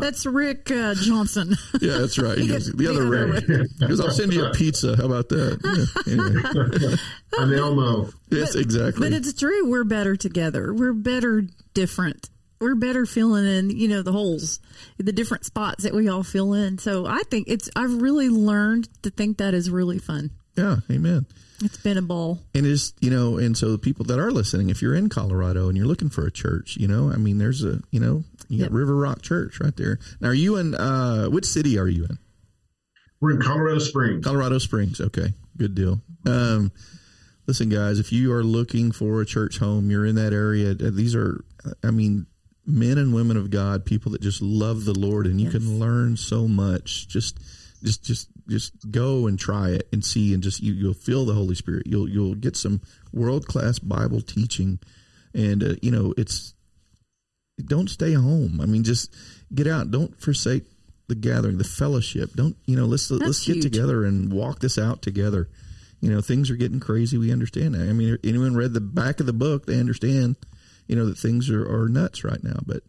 That's 0.00 0.26
Rick 0.26 0.70
uh, 0.70 0.94
Johnson. 0.94 1.56
Yeah, 1.80 1.98
that's 1.98 2.18
right. 2.18 2.38
He 2.38 2.46
goes, 2.48 2.66
the 2.66 2.76
The 2.76 2.86
other 2.88 3.06
other 3.06 3.26
Rick. 3.26 3.68
He 3.78 3.86
goes, 3.86 4.00
"I'll 4.00 4.10
send 4.10 4.32
you 4.32 4.46
a 4.46 4.52
pizza. 4.52 4.96
How 4.96 5.06
about 5.06 5.28
that?" 5.30 5.58
Yeah, 6.06 6.12
anyway. 6.12 6.96
An 7.38 7.52
Elmo. 7.54 8.08
Yes, 8.30 8.54
exactly. 8.54 9.08
But 9.08 9.16
it's 9.16 9.32
true. 9.32 9.70
We're 9.70 9.84
better 9.84 10.16
together. 10.16 10.72
We're 10.72 10.92
better 10.92 11.44
different. 11.74 12.30
We're 12.60 12.74
better 12.74 13.06
filling 13.06 13.46
in, 13.46 13.70
you 13.70 13.86
know, 13.86 14.02
the 14.02 14.10
holes, 14.10 14.58
the 14.96 15.12
different 15.12 15.44
spots 15.44 15.84
that 15.84 15.94
we 15.94 16.08
all 16.08 16.24
fill 16.24 16.54
in. 16.54 16.78
So 16.78 17.06
I 17.06 17.22
think 17.30 17.46
it's, 17.46 17.70
I've 17.76 18.02
really 18.02 18.28
learned 18.28 18.88
to 19.04 19.10
think 19.10 19.38
that 19.38 19.54
is 19.54 19.70
really 19.70 20.00
fun. 20.00 20.32
yeah, 20.56 20.78
amen. 20.90 21.24
It's 21.62 21.76
been 21.78 21.98
a 21.98 22.02
ball. 22.02 22.38
and 22.54 22.64
it's 22.66 22.92
you 23.00 23.10
know 23.10 23.36
and 23.38 23.56
so 23.56 23.72
the 23.72 23.78
people 23.78 24.04
that 24.06 24.18
are 24.18 24.30
listening 24.30 24.70
if 24.70 24.80
you're 24.80 24.94
in 24.94 25.08
colorado 25.08 25.68
and 25.68 25.76
you're 25.76 25.86
looking 25.86 26.08
for 26.08 26.24
a 26.26 26.30
church 26.30 26.76
you 26.76 26.86
know 26.86 27.10
i 27.12 27.16
mean 27.16 27.38
there's 27.38 27.64
a 27.64 27.80
you 27.90 27.98
know 28.00 28.22
you 28.48 28.58
got 28.58 28.70
Yep. 28.70 28.72
river 28.72 28.94
rock 28.96 29.22
church 29.22 29.58
right 29.60 29.76
there 29.76 29.98
now 30.20 30.28
are 30.28 30.34
you 30.34 30.56
in 30.56 30.74
uh 30.74 31.26
which 31.26 31.44
city 31.46 31.76
are 31.78 31.88
you 31.88 32.04
in 32.04 32.18
We're 33.20 33.32
in 33.32 33.42
Colorado 33.42 33.78
Springs. 33.80 34.24
colorado 34.24 34.58
springs 34.58 35.00
okay 35.00 35.32
good 35.56 35.74
deal 35.74 36.00
um 36.26 36.70
listen 37.48 37.68
guys 37.68 37.98
if 37.98 38.12
you 38.12 38.32
are 38.32 38.44
looking 38.44 38.92
for 38.92 39.20
a 39.20 39.26
church 39.26 39.58
home 39.58 39.90
you're 39.90 40.06
in 40.06 40.14
that 40.14 40.32
area 40.32 40.70
uh, 40.70 40.90
these 40.92 41.14
are 41.16 41.42
i 41.82 41.90
mean 41.90 42.26
men 42.66 42.98
and 42.98 43.12
women 43.14 43.36
of 43.36 43.50
god 43.50 43.84
people 43.84 44.12
that 44.12 44.20
just 44.20 44.40
love 44.42 44.84
the 44.84 44.96
lord 44.98 45.26
and 45.26 45.40
you 45.40 45.46
Yes. 45.50 45.54
can 45.56 45.78
learn 45.80 46.16
so 46.16 46.46
much 46.46 47.08
just 47.08 47.38
just 47.82 48.04
just 48.04 48.28
just 48.48 48.90
go 48.90 49.26
and 49.26 49.38
try 49.38 49.70
it 49.70 49.88
and 49.92 50.04
see 50.04 50.34
and 50.34 50.42
just 50.42 50.62
you, 50.62 50.72
you'll 50.72 50.94
feel 50.94 51.24
the 51.24 51.34
holy 51.34 51.54
spirit. 51.54 51.86
You'll 51.86 52.08
you'll 52.08 52.34
get 52.34 52.56
some 52.56 52.80
world 53.12 53.46
class 53.46 53.78
bible 53.78 54.20
teaching. 54.20 54.78
And 55.34 55.62
uh, 55.62 55.74
you 55.82 55.90
know 55.90 56.14
it's 56.16 56.54
don't 57.64 57.90
stay 57.90 58.14
home. 58.14 58.60
I 58.60 58.66
mean 58.66 58.84
just 58.84 59.14
get 59.54 59.66
out. 59.66 59.90
Don't 59.90 60.18
forsake 60.20 60.64
the 61.08 61.14
gathering 61.14 61.58
the 61.58 61.64
fellowship. 61.64 62.32
Don't 62.34 62.56
you 62.66 62.76
know 62.76 62.86
let's 62.86 63.10
let's 63.10 63.24
That's 63.24 63.46
get 63.46 63.56
huge. 63.56 63.64
together 63.64 64.04
and 64.04 64.32
walk 64.32 64.60
this 64.60 64.78
out 64.78 65.02
together. 65.02 65.48
You 66.00 66.10
know 66.10 66.20
things 66.20 66.50
are 66.50 66.56
getting 66.56 66.80
crazy. 66.80 67.18
We 67.18 67.32
understand 67.32 67.74
that. 67.74 67.88
I 67.88 67.92
mean 67.92 68.18
anyone 68.24 68.56
read 68.56 68.72
the 68.72 68.80
back 68.80 69.20
of 69.20 69.26
the 69.26 69.32
book 69.32 69.66
they 69.66 69.78
understand 69.78 70.36
you 70.86 70.96
know 70.96 71.06
that 71.06 71.18
things 71.18 71.50
are, 71.50 71.64
are 71.64 71.88
nuts 71.88 72.24
right 72.24 72.42
now. 72.42 72.60
But 72.66 72.82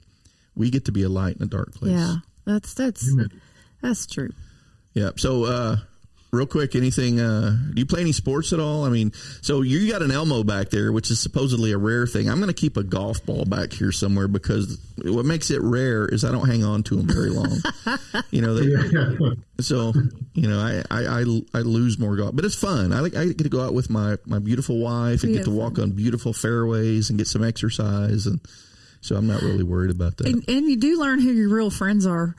we 0.56 0.70
get 0.70 0.86
to 0.86 0.92
be 0.92 1.04
a 1.04 1.10
light 1.10 1.36
in 1.38 1.44
a 1.44 1.48
dark 1.48 1.74
place. 1.74 1.92
Yeah. 1.92 2.18
That's, 2.46 2.74
that's, 2.74 3.12
Amen. 3.12 3.30
that's 3.82 4.08
true. 4.08 4.30
Yeah. 4.94 5.12
So, 5.18 5.46
uh, 5.46 5.78
real 6.32 6.46
quick, 6.46 6.76
anything? 6.76 7.20
Uh, 7.20 7.58
do 7.74 7.80
you 7.80 7.86
play 7.86 8.02
any 8.02 8.12
sports 8.12 8.54
at 8.54 8.60
all? 8.60 8.86
I 8.86 8.90
mean, 8.90 9.12
so 9.42 9.62
you 9.62 9.92
got 9.92 10.02
an 10.02 10.12
Elmo 10.12 10.44
back 10.44 10.70
there, 10.70 10.92
which 10.92 11.10
is 11.12 11.20
supposedly 11.20 11.72
a 11.72 11.78
rare 11.78 12.06
thing. 12.08 12.30
I'm 12.30 12.38
going 12.38 12.54
to 12.54 12.54
keep 12.54 12.78
a 12.78 12.84
golf 12.84 13.26
ball 13.26 13.46
back 13.46 13.74
here 13.74 13.92
somewhere 13.92 14.28
because 14.28 14.80
what 15.04 15.26
makes 15.26 15.52
it 15.52 15.62
rare 15.62 16.08
is 16.08 16.24
I 16.24 16.32
don't 16.32 16.48
hang 16.48 16.64
on 16.64 16.84
to 16.84 16.96
them 16.96 17.08
very 17.08 17.30
long. 17.30 17.62
you 18.32 18.42
know, 18.42 18.56
they, 18.56 19.36
so 19.64 19.94
you 20.34 20.48
know, 20.48 20.60
I, 20.60 20.84
I 20.92 21.22
I 21.22 21.42
I 21.54 21.62
lose 21.62 21.98
more 21.98 22.16
golf, 22.16 22.36
but 22.36 22.46
it's 22.46 22.56
fun. 22.56 22.94
I 22.94 23.00
like 23.00 23.16
I 23.16 23.26
get 23.26 23.40
to 23.40 23.50
go 23.50 23.62
out 23.62 23.74
with 23.74 23.90
my 23.90 24.18
my 24.26 24.40
beautiful 24.40 24.80
wife 24.80 25.24
and 25.24 25.32
Yeah, 25.32 25.40
get 25.40 25.46
to 25.46 25.52
walk 25.52 25.80
on 25.80 25.92
beautiful 25.92 26.34
fairways 26.34 27.10
and 27.10 27.18
get 27.18 27.28
some 27.28 27.44
exercise, 27.44 28.28
and 28.28 28.40
so 29.02 29.16
I'm 29.16 29.28
not 29.28 29.42
really 29.42 29.64
worried 29.64 29.92
about 29.92 30.18
that. 30.18 30.28
And, 30.28 30.48
and 30.48 30.70
you 30.70 30.78
do 30.78 31.00
learn 31.00 31.22
who 31.22 31.32
your 31.32 31.50
real 31.50 31.70
friends 31.70 32.06
are 32.06 32.36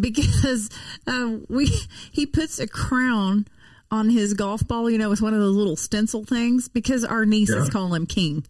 because 0.00 0.68
uh, 1.06 1.36
we 1.48 1.70
he 2.10 2.26
puts 2.26 2.58
a 2.58 2.66
crown 2.66 3.46
on 3.90 4.08
his 4.10 4.34
golf 4.34 4.66
ball, 4.66 4.88
you 4.88 4.98
know, 4.98 5.10
with 5.10 5.20
one 5.20 5.34
of 5.34 5.40
those 5.40 5.56
little 5.56 5.76
stencil 5.76 6.24
things 6.24 6.68
because 6.68 7.04
our 7.04 7.24
nieces 7.26 7.66
Yeah. 7.66 7.70
call 7.72 7.94
him 7.94 8.06
King. 8.06 8.44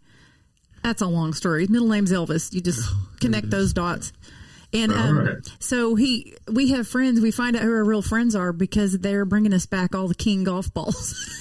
That's 0.83 1.03
a 1.03 1.07
long 1.07 1.33
story. 1.35 1.63
His 1.63 1.71
middle 1.71 1.89
name's 1.89 2.13
Elvis. 2.13 2.53
You 2.55 2.61
just 2.61 2.89
connect 3.21 3.51
those 3.51 3.73
dots. 3.73 4.13
And 4.73 4.93
um, 4.93 5.19
All 5.19 5.25
right. 5.25 5.37
so 5.59 5.97
he, 5.97 6.35
we 6.47 6.69
have 6.71 6.87
friends. 6.87 7.21
We 7.21 7.33
find 7.33 7.57
out 7.57 7.63
who 7.63 7.73
our 7.73 7.83
real 7.83 8.03
friends 8.03 8.37
are 8.37 8.53
because 8.53 8.97
they're 8.99 9.25
bringing 9.25 9.53
us 9.53 9.67
back 9.67 9.97
all 9.97 10.07
the 10.07 10.15
King 10.15 10.45
golf 10.45 10.73
balls. 10.73 11.13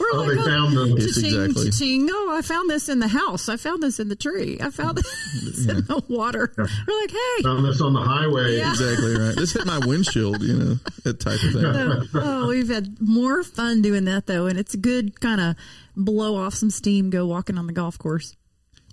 We're 0.00 0.06
Oh, 0.14 0.26
they 0.26 0.36
found 0.42 0.74
them. 0.74 0.88
Yes, 0.96 1.16
cha-ching, 1.16 1.34
exactly. 1.44 1.70
cha-ching. 1.70 2.08
Oh, 2.10 2.34
I 2.34 2.40
found 2.40 2.70
this 2.70 2.88
in 2.88 2.98
the 2.98 3.08
house. 3.08 3.50
I 3.50 3.58
found 3.58 3.82
this 3.82 4.00
in 4.00 4.08
the 4.08 4.16
tree. 4.16 4.58
I 4.62 4.70
found 4.70 4.96
this 4.96 5.66
in 5.68 5.84
the 5.84 6.02
water. 6.08 6.50
We're 6.56 7.00
like, 7.00 7.10
hey, 7.10 7.42
Found 7.42 7.66
this 7.66 7.82
on 7.82 7.92
the 7.92 8.00
highway. 8.00 8.56
Yeah. 8.56 8.70
exactly 8.70 9.16
right. 9.18 9.36
This 9.36 9.52
hit 9.52 9.66
my 9.66 9.78
windshield, 9.86 10.40
you 10.42 10.56
know, 10.56 10.74
that 11.04 11.20
type 11.20 11.34
of 11.42 11.52
thing. 11.52 12.08
So, 12.12 12.20
oh, 12.22 12.48
we've 12.48 12.70
had 12.70 12.96
more 13.02 13.42
fun 13.42 13.82
doing 13.82 14.06
that 14.06 14.26
though, 14.26 14.46
and 14.46 14.58
it's 14.58 14.72
a 14.72 14.78
good 14.78 15.20
kind 15.20 15.42
of 15.42 15.56
blow 15.94 16.36
off 16.36 16.54
some 16.54 16.70
steam, 16.70 17.10
go 17.10 17.26
walking 17.26 17.58
on 17.58 17.66
the 17.66 17.72
golf 17.74 17.98
course. 17.98 18.34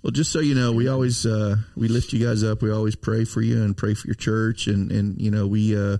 Well, 0.04 0.10
just 0.10 0.32
so 0.32 0.40
you 0.40 0.54
know, 0.54 0.70
we 0.70 0.86
always 0.86 1.24
uh, 1.24 1.56
we 1.74 1.88
lift 1.88 2.12
you 2.12 2.22
guys 2.22 2.44
up. 2.44 2.60
We 2.60 2.70
always 2.70 2.94
pray 2.94 3.24
for 3.24 3.40
you 3.40 3.64
and 3.64 3.74
pray 3.74 3.94
for 3.94 4.06
your 4.06 4.14
church, 4.14 4.66
and 4.66 4.92
and 4.92 5.18
you 5.18 5.30
know 5.30 5.46
we 5.46 5.74
uh, 5.74 5.96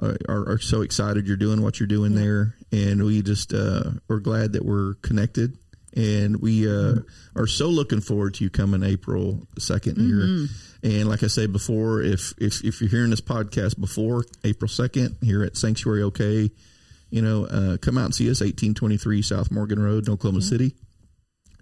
are, 0.00 0.16
are 0.28 0.58
so 0.58 0.82
excited 0.82 1.26
you're 1.26 1.36
doing 1.36 1.60
what 1.60 1.80
you're 1.80 1.88
doing 1.88 2.14
there, 2.14 2.54
and 2.70 3.02
we 3.02 3.20
just 3.20 3.52
uh, 3.52 3.90
we're 4.06 4.20
glad 4.20 4.52
that 4.52 4.64
we're 4.64 4.94
connected, 5.02 5.58
and 5.96 6.40
we 6.40 6.70
uh, 6.70 7.00
are 7.34 7.48
so 7.48 7.66
looking 7.66 8.00
forward 8.00 8.34
to 8.34 8.44
you 8.44 8.50
coming 8.50 8.84
April 8.84 9.44
2nd 9.56 9.96
here. 9.98 10.46
And 10.84 11.08
like 11.08 11.24
I 11.24 11.26
said 11.26 11.52
before, 11.52 12.00
if 12.00 12.34
if 12.38 12.64
if 12.64 12.80
you're 12.80 12.90
hearing 12.90 13.10
this 13.10 13.20
podcast 13.20 13.76
before 13.80 14.24
April 14.44 14.68
second 14.68 15.16
here 15.20 15.42
at 15.42 15.56
Sanctuary 15.56 16.04
OK, 16.04 16.48
you 17.10 17.22
know, 17.22 17.46
uh, 17.46 17.76
come 17.78 17.98
out 17.98 18.04
and 18.04 18.14
see 18.14 18.30
us, 18.30 18.40
1823 18.40 19.20
South 19.22 19.50
Morgan 19.50 19.82
Road, 19.82 20.06
in 20.06 20.12
Oklahoma 20.12 20.42
City. 20.42 20.76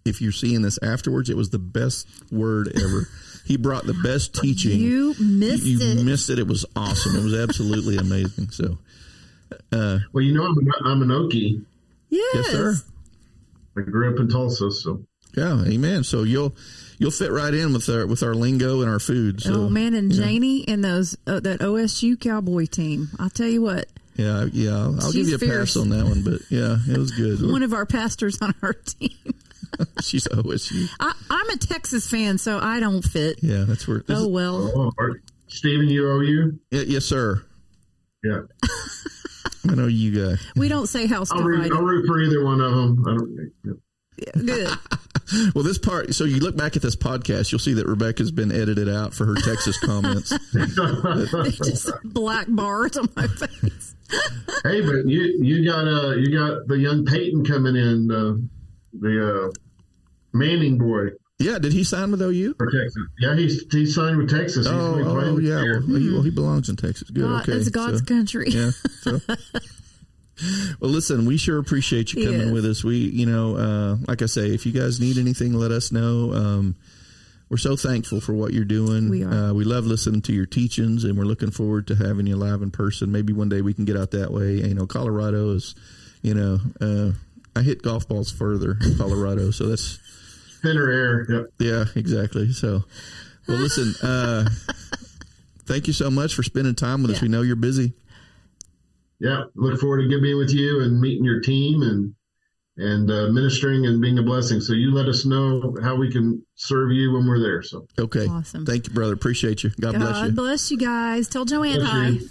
If 0.04 0.20
you're 0.22 0.32
seeing 0.32 0.62
this 0.62 0.78
afterwards, 0.82 1.28
it 1.30 1.36
was 1.36 1.50
the 1.50 1.58
best 1.58 2.08
word 2.32 2.72
ever. 2.74 3.06
he 3.44 3.56
brought 3.56 3.84
the 3.86 3.94
best 4.02 4.34
teaching. 4.34 4.78
You 4.80 5.14
missed 5.20 5.64
you 5.64 5.78
it. 5.80 6.02
missed 6.04 6.30
it. 6.30 6.38
It 6.38 6.46
was 6.46 6.64
awesome. 6.74 7.16
It 7.16 7.22
was 7.22 7.34
absolutely 7.34 7.96
amazing. 7.98 8.50
So, 8.50 8.78
Well, 9.72 10.22
you 10.24 10.34
know, 10.34 10.44
I'm, 10.46 10.56
an- 10.58 10.72
I'm 10.86 11.02
an 11.02 11.08
Okie. 11.08 11.64
yes. 12.08 12.34
yes, 12.34 12.46
sir. 12.50 12.74
I 13.76 13.82
grew 13.82 14.12
up 14.12 14.18
in 14.20 14.28
Tulsa, 14.28 14.70
so 14.70 15.04
Yeah, 15.36 15.62
amen. 15.64 16.02
So 16.04 16.22
you'll 16.24 16.54
you'll 16.98 17.10
fit 17.12 17.30
right 17.30 17.54
in 17.54 17.72
with 17.72 17.88
our 17.88 18.06
with 18.06 18.22
our 18.22 18.34
lingo 18.34 18.80
and 18.82 18.90
our 18.90 18.98
food. 18.98 19.40
So, 19.42 19.52
oh 19.64 19.68
man, 19.68 19.94
and 19.94 20.12
yeah. 20.12 20.24
Janie 20.24 20.64
and 20.66 20.82
those 20.84 21.16
uh, 21.26 21.40
that 21.40 21.60
OSU 21.60 22.18
cowboy 22.20 22.66
team. 22.66 23.08
I'll 23.18 23.30
tell 23.30 23.46
you 23.46 23.62
what, 23.62 23.86
Yeah, 24.16 24.46
yeah. 24.52 24.70
I'll, 24.76 25.00
I'll 25.00 25.12
give 25.12 25.28
you 25.28 25.36
a 25.36 25.38
fierce. 25.38 25.74
pass 25.74 25.80
on 25.80 25.90
that 25.90 26.04
one, 26.04 26.22
but 26.24 26.40
yeah, 26.50 26.78
it 26.88 26.98
was 26.98 27.12
good. 27.12 27.40
one 27.50 27.62
of 27.62 27.72
our 27.72 27.86
pastors 27.86 28.38
on 28.42 28.54
our 28.62 28.72
team. 28.72 29.10
She's 30.02 30.26
OSU. 30.28 30.88
I, 30.98 31.12
I'm 31.30 31.50
a 31.50 31.56
Texas 31.56 32.08
fan, 32.08 32.38
so 32.38 32.58
I 32.58 32.80
don't 32.80 33.02
fit. 33.02 33.38
Yeah, 33.42 33.64
that's 33.66 33.86
where. 33.88 33.98
this 34.00 34.18
Oh 34.18 34.28
well. 34.28 34.70
oh, 34.74 34.92
are- 34.98 35.20
Stephen, 35.48 35.88
you 35.88 36.10
owe 36.10 36.20
you? 36.20 36.60
Yeah, 36.70 36.82
yes, 36.86 37.04
sir. 37.04 37.44
Yeah, 38.22 38.42
I 39.68 39.74
know 39.74 39.86
you 39.86 40.24
guys. 40.26 40.40
We 40.56 40.68
don't 40.68 40.86
say 40.86 41.06
house 41.06 41.32
I'll 41.32 41.42
root. 41.42 41.72
I'll 41.72 41.82
root 41.82 42.06
for 42.06 42.20
either 42.20 42.44
one 42.44 42.60
of 42.60 42.72
them. 42.72 43.04
I 43.06 43.16
don't, 43.16 43.52
yeah. 44.16 44.32
Good. 44.44 44.78
Well, 45.54 45.62
this 45.62 45.78
part. 45.78 46.12
So 46.12 46.24
you 46.24 46.40
look 46.40 46.56
back 46.56 46.74
at 46.74 46.82
this 46.82 46.96
podcast, 46.96 47.52
you'll 47.52 47.60
see 47.60 47.74
that 47.74 47.86
Rebecca's 47.86 48.32
been 48.32 48.50
edited 48.50 48.88
out 48.88 49.14
for 49.14 49.26
her 49.26 49.36
Texas 49.36 49.78
comments. 49.78 50.30
Just 51.62 51.88
black 52.02 52.46
bars 52.48 52.96
on 52.96 53.08
my 53.14 53.28
face. 53.28 53.94
Hey, 54.64 54.80
but 54.80 55.06
you 55.06 55.38
you 55.40 55.64
got 55.64 55.86
uh 55.86 56.14
you 56.16 56.36
got 56.36 56.66
the 56.66 56.76
young 56.76 57.04
Peyton 57.04 57.44
coming 57.44 57.76
in, 57.76 58.10
uh, 58.10 58.34
the 58.92 59.46
uh, 59.46 59.50
Manning 60.32 60.78
boy 60.78 61.08
Yeah, 61.38 61.58
did 61.58 61.72
he 61.72 61.84
sign 61.84 62.10
with 62.10 62.22
OU? 62.22 62.54
for 62.58 62.70
Texas. 62.70 63.02
Yeah, 63.18 63.36
he's 63.36 63.64
he's 63.72 63.94
signed 63.94 64.16
with 64.18 64.30
Texas. 64.30 64.66
He's 64.66 64.74
Oh, 64.74 64.92
gonna 64.92 64.96
be 64.96 65.02
playing 65.10 65.28
oh 65.28 65.36
this 65.40 65.48
yeah. 65.48 65.62
year. 65.62 65.82
Well, 65.86 65.96
he, 65.98 66.10
well, 66.12 66.22
he 66.22 66.30
belongs 66.30 66.68
in 66.68 66.76
Texas. 66.76 67.10
Good. 67.10 67.22
God, 67.22 67.42
okay. 67.48 67.52
it's 67.58 67.68
God's 67.68 67.98
so- 68.00 68.04
country. 68.04 68.46
Yeah. 68.48 68.70
So. 69.02 69.18
well, 70.80 70.90
listen, 70.90 71.26
we 71.26 71.36
sure 71.36 71.58
appreciate 71.58 72.12
you 72.14 72.24
coming 72.24 72.40
Yes. 72.46 72.50
with 72.50 72.64
us. 72.64 72.82
We, 72.84 72.96
you 72.96 73.26
know, 73.26 73.56
uh, 73.56 73.96
like 74.08 74.22
I 74.22 74.26
say, 74.26 74.48
if 74.54 74.64
you 74.64 74.72
guys 74.72 74.98
need 75.00 75.18
anything, 75.18 75.52
let 75.52 75.70
us 75.70 75.92
know. 75.92 76.32
Um, 76.32 76.76
we're 77.50 77.56
so 77.58 77.76
thankful 77.76 78.20
for 78.20 78.32
what 78.32 78.52
you're 78.54 78.64
doing. 78.64 79.10
We 79.10 79.24
are. 79.24 79.50
Uh, 79.50 79.52
we 79.52 79.64
love 79.64 79.84
listening 79.84 80.22
to 80.22 80.32
your 80.32 80.46
teachings, 80.46 81.04
and 81.04 81.18
we're 81.18 81.24
looking 81.24 81.50
forward 81.50 81.86
to 81.88 81.94
having 81.94 82.26
you 82.26 82.36
live 82.36 82.62
in 82.62 82.70
person. 82.70 83.10
Maybe 83.12 83.32
one 83.32 83.48
day 83.50 83.60
we 83.60 83.74
can 83.74 83.84
get 83.84 83.96
out 83.98 84.12
that 84.12 84.32
way. 84.32 84.52
You 84.66 84.72
know, 84.74 84.86
Colorado 84.86 85.50
is, 85.50 85.74
you 86.22 86.32
know, 86.34 86.58
uh, 86.80 87.10
I 87.56 87.62
hit 87.62 87.82
golf 87.82 88.08
balls 88.08 88.30
further 88.30 88.76
in 88.80 88.96
Colorado, 88.96 89.50
so 89.50 89.66
that's 89.66 89.98
thinner 90.62 90.90
air. 90.90 91.26
Yep. 91.28 91.46
yeah, 91.58 91.84
exactly. 91.96 92.52
So, 92.52 92.84
well, 93.48 93.58
listen, 93.58 93.94
uh, 94.06 94.48
thank 95.64 95.86
you 95.86 95.92
so 95.92 96.10
much 96.10 96.34
for 96.34 96.42
spending 96.42 96.74
time 96.74 97.02
with 97.02 97.12
us. 97.12 97.20
We 97.20 97.28
know 97.28 97.42
you're 97.42 97.56
busy. 97.56 97.94
Yeah, 99.18 99.44
look 99.54 99.80
forward 99.80 100.02
to 100.02 100.08
get 100.08 100.22
being 100.22 100.38
with 100.38 100.52
you 100.52 100.80
and 100.82 101.00
meeting 101.00 101.24
your 101.24 101.40
team 101.40 101.82
and 101.82 102.14
and 102.76 103.10
uh, 103.10 103.28
ministering 103.30 103.84
and 103.84 104.00
being 104.00 104.18
a 104.18 104.22
blessing. 104.22 104.60
So 104.60 104.72
you 104.72 104.90
let 104.92 105.06
us 105.06 105.26
know 105.26 105.76
how 105.82 105.96
we 105.96 106.10
can 106.10 106.44
serve 106.54 106.92
you 106.92 107.12
when 107.12 107.26
we're 107.26 107.40
there. 107.40 107.62
So 107.62 107.86
Okay. 107.98 108.26
Awesome. 108.26 108.64
Thank 108.64 108.86
you, 108.86 108.94
brother. 108.94 109.12
Appreciate 109.12 109.62
you. 109.62 109.70
God, 109.78 109.98
bless 109.98 110.16
you. 110.16 110.26
God 110.28 110.36
bless 110.36 110.70
you 110.70 110.78
guys. 110.78 111.28
Tell 111.28 111.44
Joanne 111.44 111.80
Bless 111.80 111.90
hi. 111.90 112.08
you. 112.08 112.28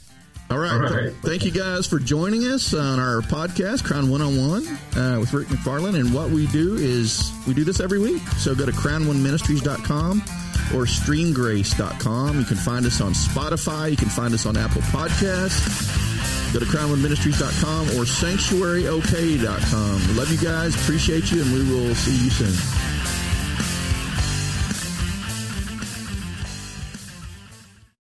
All 0.52 0.58
right. 0.58 0.74
All 0.74 0.80
right. 0.90 1.14
Thank 1.22 1.46
you 1.46 1.52
guys 1.52 1.86
for 1.86 2.00
joining 2.00 2.44
us 2.46 2.74
on 2.74 3.00
our 3.00 3.22
podcast, 3.22 3.84
Crown 3.84 4.10
One 4.10 4.22
on 4.22 4.36
One, 4.50 4.66
uh, 4.98 5.20
with 5.20 5.32
Rick 5.32 5.48
McFarland. 5.50 6.00
And 6.00 6.12
what 6.14 6.32
we 6.32 6.48
do 6.48 6.76
is 6.76 7.32
we 7.48 7.54
do 7.54 7.64
this 7.64 7.80
every 7.80 8.00
week. 8.00 8.22
So 8.38 8.56
go 8.56 8.66
to 8.66 8.72
crownoneministries.com 8.72 10.24
or 10.76 10.86
streamgrace.com. 10.86 12.40
You 12.40 12.46
can 12.46 12.58
find 12.58 12.84
us 12.86 13.00
on 13.00 13.14
Spotify. 13.14 13.92
You 13.92 13.98
can 13.98 14.10
find 14.10 14.34
us 14.34 14.46
on 14.48 14.58
Apple 14.58 14.82
Podcasts. 14.84 16.54
Go 16.54 16.60
to 16.60 16.66
crownoneministries.com 16.66 17.90
or 17.90 18.06
sanctuaryok.com. 18.06 20.16
Love 20.18 20.32
you 20.32 20.38
guys. 20.40 20.74
Appreciate 20.76 21.32
you. 21.32 21.44
And 21.44 21.54
we 21.54 21.64
will 21.72 21.94
see 21.94 22.24
you 22.24 22.30
soon. 22.32 22.56